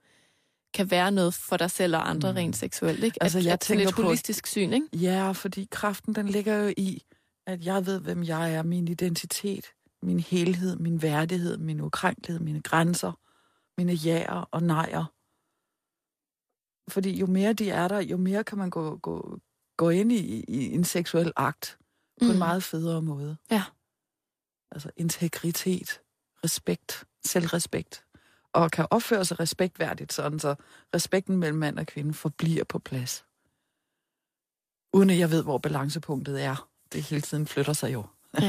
[0.74, 2.36] kan være noget for dig selv og andre mm.
[2.36, 3.03] rent seksuelt.
[3.03, 3.24] Ikke?
[3.24, 4.88] Altså, at, jeg at tænker et på- holistisk syn, ikke?
[4.93, 7.03] Ja, fordi kraften, den ligger jo i,
[7.47, 9.66] at jeg ved, hvem jeg er, min identitet,
[10.02, 13.12] min helhed, min værdighed, min ukrænkelighed, mine grænser,
[13.78, 15.06] mine ja'er og nejer.
[16.89, 19.39] Fordi jo mere de er der, jo mere kan man gå, gå,
[19.78, 21.78] gå ind i, i en seksuel akt
[22.20, 22.32] på mm.
[22.32, 23.38] en meget federe måde.
[23.52, 23.64] Ja.
[24.72, 26.02] Altså integritet,
[26.43, 28.06] respekt, selvrespekt.
[28.54, 30.56] Og kan opføre sig respektværdigt, sådan så
[30.95, 33.26] respekten mellem mand og kvinde forbliver på plads.
[34.93, 36.70] Uden at jeg ved, hvor balancepunktet er.
[36.93, 38.06] Det hele tiden flytter sig jo.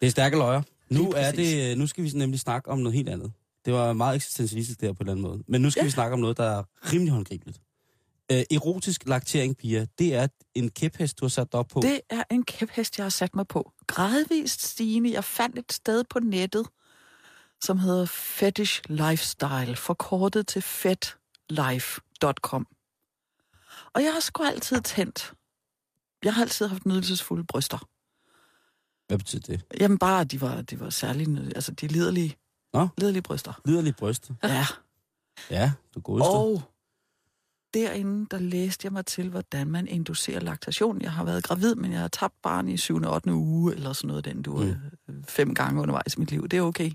[0.00, 0.62] Det er stærke løjer.
[0.90, 3.32] Nu, er det, nu skal vi nemlig snakke om noget helt andet.
[3.64, 5.42] Det var meget eksistentialistisk der på en eller anden måde.
[5.48, 5.80] Men nu skal.
[5.80, 5.84] Ja.
[5.84, 7.60] vi snakke om noget, der er rimelig håndgribeligt.
[8.32, 11.80] Øh, erotisk laktering, Pia, det er en kæphest, du har sat dig op på.
[11.80, 13.72] Det er en kæphest, jeg har sat mig på.
[13.86, 15.12] Gradvist stigende.
[15.12, 16.66] Jeg fandt et sted på nettet,
[17.60, 22.66] som hedder Fetish Lifestyle, forkortet til fetlife.com.
[23.94, 25.32] Og jeg har sgu altid tændt.
[26.24, 27.88] Jeg har altid haft nydelsesfulde bryster.
[29.08, 29.64] Hvad betyder det?
[29.80, 32.36] Jamen bare, de var, de var særlig, nyd- altså de liderlige,
[32.72, 32.88] Nå?
[32.98, 33.60] liderlige bryster.
[33.64, 34.30] Liderligt bryst.
[34.42, 34.66] Ja.
[35.50, 36.28] Ja, du godeste.
[36.28, 36.62] Og
[37.74, 41.02] derinde, der læste jeg mig til, hvordan man inducerer laktation.
[41.02, 42.96] Jeg har været gravid, men jeg har tabt barn i 7.
[42.96, 43.32] og 8.
[43.32, 44.56] uge, eller sådan noget den du
[45.08, 45.24] mm.
[45.24, 46.48] fem gange undervejs i mit liv.
[46.48, 46.90] Det er okay.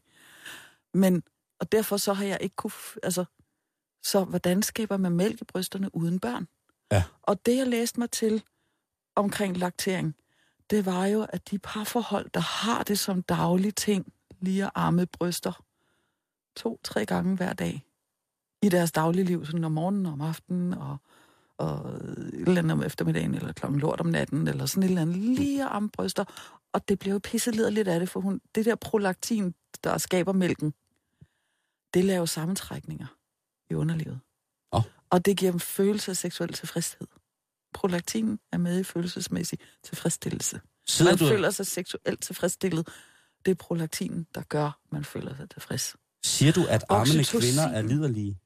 [0.93, 1.23] Men,
[1.59, 2.71] og derfor så har jeg ikke kunne,
[3.03, 3.25] altså,
[4.03, 6.47] så hvordan skaber man mælk i brysterne uden børn?
[6.91, 7.03] Ja.
[7.21, 8.43] Og det, jeg læste mig til
[9.15, 10.15] omkring laktering,
[10.69, 15.05] det var jo, at de parforhold, der har det som daglig ting, lige at arme
[15.05, 15.63] bryster,
[16.55, 17.85] to-tre gange hver dag,
[18.61, 20.97] i deres daglige liv, sådan om morgenen og om aftenen, og,
[21.57, 25.01] og et eller andet om eftermiddagen, eller klokken lort om natten, eller sådan et eller
[25.01, 26.23] andet, lige at arme bryster.
[26.73, 27.19] Og det blev jo
[27.69, 29.53] lidt af det, for hun, det der prolaktin,
[29.83, 30.73] der skaber mælken,
[31.93, 33.07] det laver sammentrækninger
[33.69, 34.19] i underlivet.
[34.71, 34.81] Åh.
[35.09, 37.07] Og det giver en følelse af seksuel tilfredshed.
[37.73, 40.61] Prolaktinen er med i følelsesmæssig tilfredsstillelse.
[40.87, 42.87] Sidder Man du, føler sig seksuelt tilfredsstillet.
[43.45, 45.95] Det er prolaktinen, der gør, at man føler sig tilfreds.
[46.23, 47.39] siger du, at armene Oxytocin.
[47.39, 48.39] kvinder er liderlige?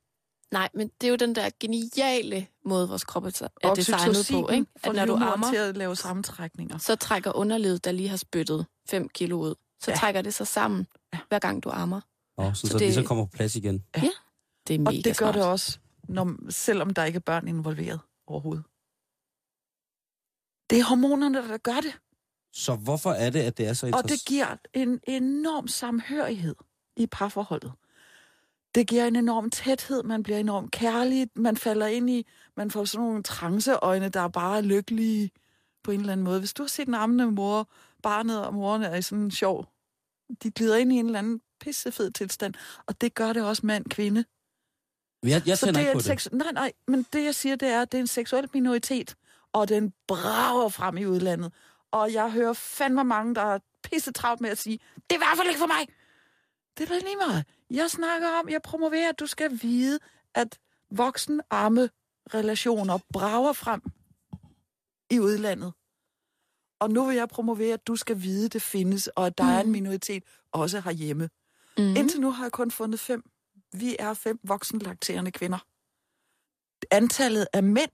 [0.51, 3.30] Nej, men det er jo den der geniale måde, vores krop er
[3.75, 4.65] designet på, ikke?
[4.84, 6.78] At når du ammer, til at lave sammentrækninger.
[6.78, 9.97] så trækker underlivet, der lige har spyttet 5 kilo ud, så Ja.
[9.97, 11.19] trækker det sig sammen, Ja.
[11.30, 12.01] hver gang du ammer.
[12.38, 13.84] Nå, så, Så så, det- det så kommer på plads igen.
[14.67, 15.36] Det er mega Og det gør smart.
[15.36, 15.78] det også,
[16.09, 18.63] når, selvom der ikke er børn involveret overhovedet.
[20.70, 21.97] Det er hormonerne, der gør det.
[22.53, 24.20] Så hvorfor er det, at det er så Og interessant?
[24.20, 26.55] det giver en enorm samhørighed
[26.97, 27.72] i parforholdet.
[28.76, 32.86] Det giver en enorm tæthed, man bliver enormt kærlig, man falder ind i, man får
[32.86, 35.32] sådan nogle tranceøjne, der er bare lykkelige
[35.84, 36.39] på en eller anden måde.
[36.39, 37.70] Hvis du har set en ammende mor,
[38.03, 39.65] barnet og moren er i sådan en sjov,
[40.43, 42.53] de glider ind i en eller anden pissefed tilstand,
[42.86, 44.24] og det gør det også mand-kvinde.
[45.24, 46.05] Jeg, jeg Så det ikke er på en det.
[46.05, 46.32] seks...
[46.32, 49.15] Nej, nej, men det jeg siger, det er, at det er en seksuel minoritet,
[49.57, 51.53] og den brager frem i udlandet.
[51.91, 55.17] Og jeg hører fandme mange, der er pisse travlt med at sige, det er i
[55.17, 55.87] hvert fald ikke for mig.
[56.77, 57.45] Det er da lige meget.
[57.69, 59.99] Jeg snakker om, jeg promoverer, at du skal vide,
[60.33, 60.59] at
[60.91, 61.89] voksen arme
[62.33, 63.81] relationer brager frem
[65.09, 65.73] i udlandet.
[66.79, 69.43] Og nu vil jeg promovere, at du skal vide, at det findes, og at der
[69.43, 69.49] mm.
[69.49, 71.29] er en minoritet også herhjemme.
[71.77, 71.83] Mm.
[71.83, 71.95] Mm.
[71.95, 73.23] Indtil nu har jeg kun fundet fem.
[73.73, 75.65] Vi er fem voksenlakterende kvinder.
[76.91, 77.91] Antallet af mænd,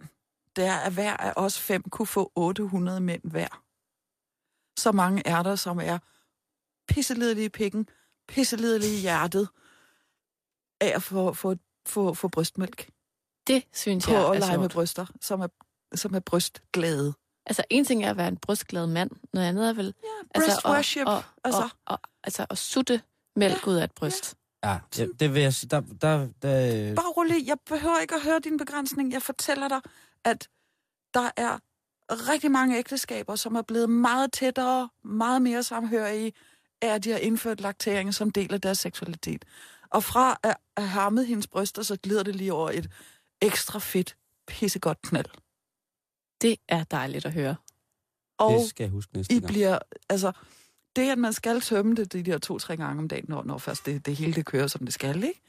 [0.55, 3.63] der er hver af os fem, kunne få 800 mænd hver.
[4.79, 5.99] Så mange er der, som er
[6.87, 7.89] pisselidelige i pikken,
[8.27, 9.49] pisselidelige i hjertet,
[10.81, 11.55] af at få, få,
[11.87, 12.89] få, få brystmælk.
[13.47, 15.47] Det synes På jeg at er lege med bryster, som er,
[15.95, 17.13] som er brystglade.
[17.45, 19.93] Altså, en ting er at være en brystglad mand, noget andet er vel...
[20.03, 21.07] Ja, breast at- worship.
[21.07, 23.01] Og, altså, og, og, altså at sutte
[23.35, 24.35] mælk ud af et bryst.
[24.63, 25.69] Ja, ja, det vil jeg sige.
[25.69, 29.13] Der, der, der, bare rolig, jeg behøver ikke at høre din begrænsning.
[29.13, 29.81] Jeg fortæller dig,
[30.25, 30.49] at
[31.13, 31.59] der er
[32.09, 36.33] rigtig mange ægteskaber, som er blevet meget tættere, meget mere samhørige,
[36.81, 39.45] af at de har indført laktering som del af deres seksualitet.
[39.89, 42.89] Og fra at have hammet hendes bryster, så glider det lige over et
[43.41, 44.15] ekstra fedt,
[44.47, 45.25] pissegodt knald.
[46.41, 47.55] Det er dejligt at høre.
[48.37, 49.47] Og det skal jeg huske næste I gang.
[49.47, 50.31] bliver, altså,
[50.95, 53.85] det at man skal tømme det de der to-tre gange om dagen, når, når først
[53.85, 55.41] det, det hele det kører, som det skal, ikke?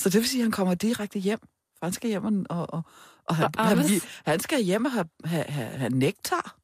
[0.00, 1.40] Så det vil sige, at han kommer direkte hjem.
[1.84, 2.82] Han skal hjem og, og, og,
[3.24, 6.56] og han, Og han, han skal hjem og have, have, have, have nektar.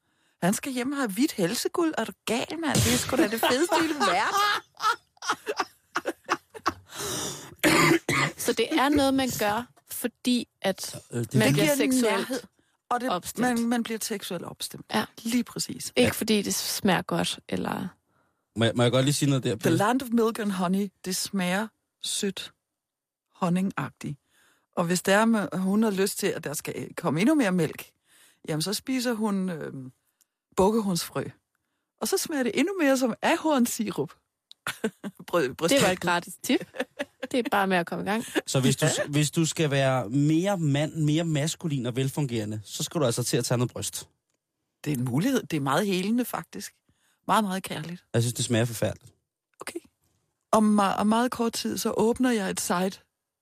[0.42, 1.94] Han skal hjem og have hvidt helseguld.
[1.98, 2.74] Er du gal, mand?
[2.74, 4.40] Det er sgu da det fedeste i verden.
[8.36, 12.46] Så det er noget, man gør, fordi at Øh, det, man det bliver giver seksuelt.
[12.90, 13.40] Og det, opstemt.
[13.40, 14.86] man, man bliver seksuelt opstemt.
[14.94, 15.04] Ja.
[15.22, 15.92] Lige præcis.
[15.96, 17.88] Ikke fordi det smager godt, eller...
[18.56, 19.56] må, jeg, må jeg godt lige sige noget der?
[19.56, 21.68] The land of milk and honey, det smager
[22.02, 22.52] sødt,
[23.34, 24.19] honningagtigt.
[24.80, 27.90] Og hvis der er, hun har lyst til, at der skal komme endnu mere mælk,
[28.48, 29.72] jamen så spiser hun øh,
[30.56, 31.24] bukkehundsfrø.
[32.00, 34.12] Og så smager det endnu mere som ahornsirup.
[35.26, 36.60] Brød, Det var et gratis tip.
[37.30, 38.24] Det er bare med at komme i gang.
[38.46, 43.00] Så hvis du, hvis du skal være mere mand, mere maskulin og velfungerende, så skal
[43.00, 44.08] du altså til at tage noget bryst.
[44.84, 45.42] Det er en mulighed.
[45.42, 46.74] Det er meget helende, faktisk.
[47.26, 48.04] Meget, meget kærligt.
[48.14, 49.14] Jeg synes, det smager forfærdeligt.
[49.60, 49.80] Okay.
[50.52, 53.00] Om, om meget kort tid, så åbner jeg et site,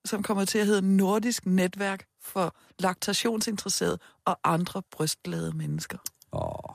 [0.09, 5.99] som kommer til at hedde Nordisk Netværk for Laktationsinteresserede og andre brystglade mennesker.
[6.33, 6.75] Åh.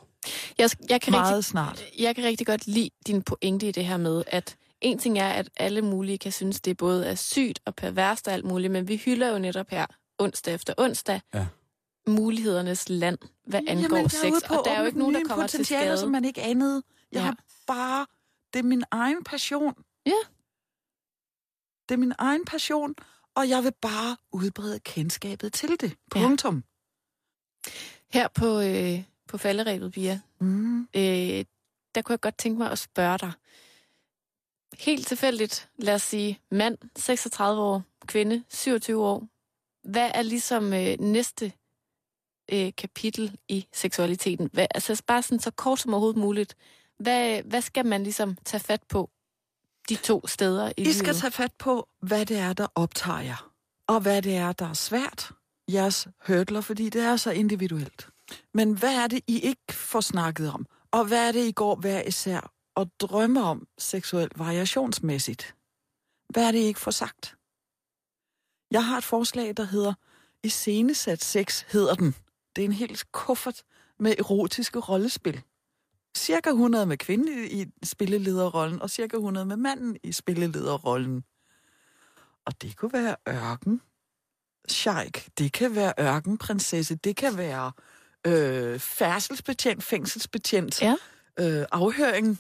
[0.58, 1.84] Jeg, jeg, kan Meget rigtig, snart.
[2.00, 5.30] jeg kan rigtig godt lide din pointe i det her med, at en ting er,
[5.30, 8.88] at alle mulige kan synes, det både er sygt og perverst og alt muligt, men
[8.88, 9.86] vi hylder jo netop her
[10.20, 11.46] onsdag efter onsdag Ja.
[12.08, 13.18] mulighedernes land,
[13.48, 14.50] hvad angår Jamen, sex.
[14.50, 15.98] Og der er jo ikke nogen, der kommer til skade.
[15.98, 16.84] som man ikke anede.
[17.12, 17.26] Jeg Ja.
[17.26, 18.06] har bare...
[18.54, 19.74] Det er min egen passion.
[20.06, 20.12] Ja.
[21.90, 22.96] Det er min egen passion,
[23.36, 25.96] og jeg vil bare udbrede kendskabet til det.
[26.16, 26.22] Ja.
[26.22, 26.64] Punktum.
[28.14, 30.82] Her på, øh, på falderæbet, Pia, Mm.
[30.82, 31.46] øh,
[31.96, 33.32] der kunne jeg godt tænke mig at spørge dig.
[34.80, 39.28] Helt tilfældigt, lad os sige, mand, 36 år, kvinde, 27 år.
[39.84, 41.52] Hvad er ligesom øh, næste
[42.52, 44.50] øh, kapitel i seksualiteten?
[44.54, 46.56] Hvad, altså bare sådan så kort som overhovedet muligt.
[47.00, 49.10] Hvad, hvad skal man ligesom tage fat på
[49.90, 50.96] de to steder i I livet?
[50.96, 53.52] skal tage fat på, hvad det er, der optager jer.
[53.88, 55.32] Og hvad det er, der er svært.
[55.72, 58.10] Jeres hurdler, fordi det er så individuelt.
[58.54, 60.66] Men hvad er det, I ikke får snakket om?
[60.92, 65.56] Og hvad er det, I går hver især og drømmer om seksuelt variationsmæssigt?
[66.30, 67.36] Hvad er det, I ikke får sagt?
[68.72, 69.94] Jeg har et forslag, der hedder
[70.44, 72.16] Iscenesat sex, hedder den.
[72.56, 73.64] Det er en helt kuffert
[74.00, 75.42] med erotiske rollespil.
[76.18, 81.24] Cirka 100 med kvinden i spillelederrollen, og cirka 100 med manden i spillelederrollen.
[82.46, 83.82] Og det kunne være ørken,
[84.70, 87.72] sheik, det kan være ørkenprinsesse, det kan være
[88.28, 90.96] øh, færdselsbetjent, fængselsbetjent, Ja.
[91.40, 92.40] øh, afhøring,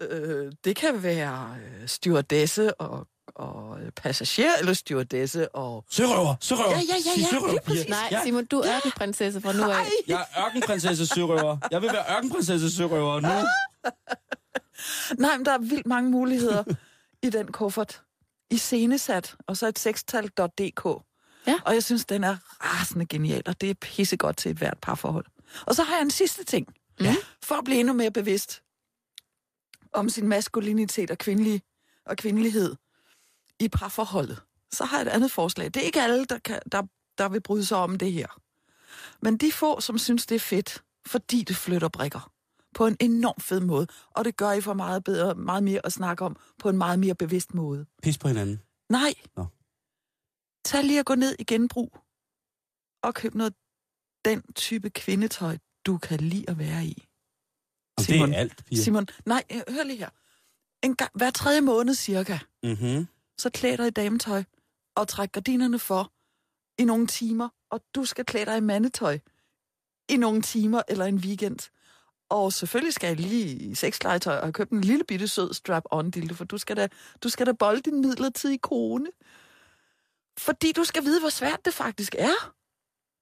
[0.00, 5.84] øh, det kan være øh, stewardesse og, og øh, passager, eller stewardesse og...
[5.90, 6.34] Sørøver!
[6.40, 6.70] Sørøver!
[6.70, 7.88] Ja, ja, ja, ja, sørøver, lige præcis.
[7.88, 9.68] Nej, Ja, Simon, du er ørkenprinsesse fra nu af.
[9.68, 11.58] Nej, jeg er ørkenprinsesse sørøver.
[11.70, 13.28] Jeg vil være ørkenprinsesse sørøver nu.
[15.24, 16.64] nej, men der er vildt mange muligheder
[17.22, 18.02] i den kuffert.
[18.50, 21.02] I scenesat, og så et sextal.dk.
[21.46, 21.60] Ja.
[21.64, 25.24] Og jeg synes, den er rasende genial, og det er pissegodt til et hvert parforhold.
[25.66, 26.66] Og så har jeg en sidste ting.
[27.00, 27.16] Ja.
[27.42, 28.62] For at blive endnu mere bevidst
[29.92, 31.62] om sin maskulinitet og, kvindelig,
[32.06, 32.76] og kvindelighed
[33.60, 34.42] i parforholdet,
[34.72, 35.66] så har jeg et andet forslag.
[35.66, 36.82] Det er ikke alle, der, kan, der,
[37.18, 38.40] der vil bryde sig om det her.
[39.22, 42.32] Men de få, som synes, det er fedt, fordi det flytter brikker
[42.74, 45.92] på en enorm fed måde, og det gør I for meget bedre, meget mere at
[45.92, 47.86] snakke om på en meget mere bevidst måde.
[48.02, 48.60] Pis på hinanden.
[48.90, 49.14] Nej.
[49.36, 49.46] Nå.
[50.64, 51.98] Tag lige at gå ned i genbrug
[53.02, 53.54] og køb noget
[54.24, 57.08] den type kvindetøj, du kan lide at være i.
[57.96, 58.32] Og det Simon.
[58.32, 58.78] er alt, Pia.
[58.82, 60.08] Simon, nej, øh, hør lige her.
[60.82, 63.06] En gang, hver tredje måned cirka, Mm-hmm
[63.38, 64.44] så klæder dig i dametøj
[64.94, 66.12] og træk gardinerne for
[66.78, 69.18] i nogle timer, og du skal klæde dig i mandetøj
[70.08, 71.70] i nogle timer eller en weekend.
[72.28, 76.10] Og selvfølgelig skal jeg lige i sexlegetøj og have købt en lille bitte sød strap-on
[76.10, 76.88] dildo, for du skal da,
[77.22, 79.06] du skal da bolde din midlertidige kone.
[80.38, 82.54] Fordi du skal vide, hvor svært det faktisk er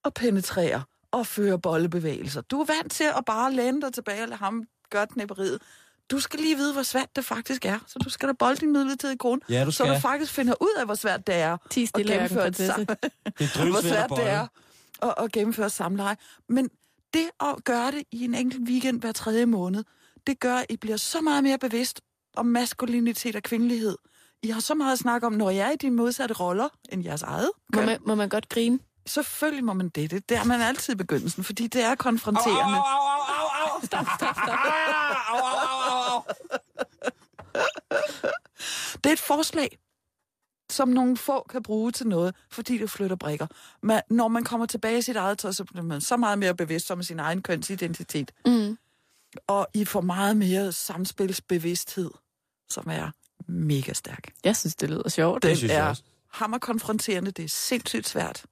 [0.04, 2.40] at penetrere og føre bollebevægelser.
[2.40, 5.62] Du er vant til at bare læne dig tilbage og lade ham gøre knæpperiet.
[6.10, 7.78] Du skal lige vide, hvor svært det faktisk er.
[7.86, 9.94] Så du skal da bolde din midlertidige kone, Ja, du så skal.
[9.94, 12.84] du faktisk finder ud af, hvor svært det er Ti at gennemføre et sam-
[13.38, 14.46] Det er hvor svært at det er
[15.02, 16.16] at, at gennemføre samleje.
[16.48, 16.70] Men
[17.14, 19.84] det at gøre det i en enkelt weekend hver tredje måned,
[20.26, 22.00] det gør, at I bliver så meget mere bevidst
[22.36, 23.96] om maskulinitet og kvindelighed.
[24.42, 27.04] I har så meget at snakke om, når jeg er i de modsatte roller end
[27.04, 27.50] jeres eget.
[27.74, 27.86] Må køn.
[27.86, 28.78] man, må man godt grine?
[29.06, 30.10] Selvfølgelig må man det.
[30.28, 32.60] Det er man altid i begyndelsen, fordi det er Au, konfronterende.
[32.60, 33.86] au, au, au, au, au.
[33.86, 34.48] Stop, stop, stop.
[35.30, 35.83] Au, au, au, au, au.
[38.94, 39.78] Det er et forslag,
[40.70, 43.46] som nogle få kan bruge til noget, fordi det flytter brikker.
[43.82, 46.54] Men når man kommer tilbage i sit eget tøj, så bliver man så meget mere
[46.54, 48.32] bevidst om sin egen kønsidentitet.
[48.46, 48.78] Mm.
[49.46, 52.10] Og I får meget mere samspilsbevidsthed,
[52.68, 53.10] som er
[53.46, 54.32] mega stærk.
[54.44, 55.42] Jeg synes, det lyder sjovt.
[55.42, 56.02] Den synes jeg er også.
[56.30, 58.44] hammerkonfronterende, det er sindssygt svært.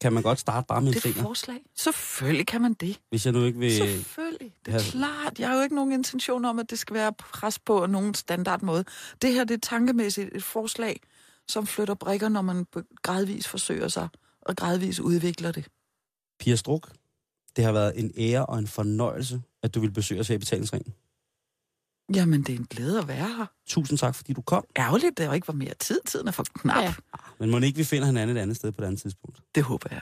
[0.00, 1.60] Kan man godt starte bare med en Det et finger, forslag.
[1.76, 3.00] Selvfølgelig kan man det.
[3.08, 3.72] hvis jeg nu ikke vil...
[3.72, 4.54] Selvfølgelig.
[4.66, 5.38] Det er klart.
[5.38, 8.84] Jeg har jo ikke nogen intention om, at det skal være pres på nogen standardmåde.
[9.22, 11.00] Det her det er tankemæssigt et forslag,
[11.48, 14.08] som flytter brikker, når man be- gradvis forsøger sig
[14.42, 15.64] og gradvis udvikler det.
[16.38, 16.92] Pia Struk,
[17.56, 20.38] det har været en ære og en fornøjelse, at du vil besøge os her i
[20.38, 20.94] betalingsringen.
[22.14, 23.46] Jamen, det er en glæde at være her.
[23.66, 24.64] Tusind tak, fordi du kom.
[24.78, 26.00] Ærgerligt, der ikke var mere tid.
[26.06, 26.82] Tiden er for knap.
[26.82, 26.94] Ja.
[27.40, 29.40] Men må ikke vi finder hinanden et andet sted på et andet tidspunkt.
[29.54, 30.00] Det håber jeg.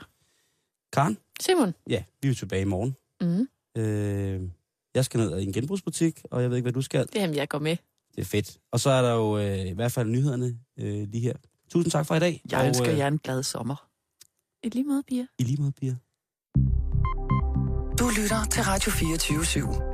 [0.92, 1.18] Karen?
[1.40, 1.74] Simon.
[1.88, 2.96] Ja, vi er tilbage i morgen.
[3.20, 3.48] Mm.
[3.82, 4.48] Øh,
[4.94, 7.09] jeg skal ned i en genbrugsbutik, og jeg ved ikke, hvad du skal.
[7.14, 7.76] Jamen, jeg går med.
[8.14, 8.59] Det er fedt.
[8.72, 11.34] Og så er der jo øh, i hvert fald nyhederne øh, lige her.
[11.70, 12.42] Tusind tak for i dag.
[12.50, 13.88] Jeg og, ønsker øh, jer en glad sommer.
[14.62, 15.26] I lige måde, Pia.
[15.38, 15.96] I lige måde, Pia.
[17.98, 19.93] Du lytter til Radio 24 /7.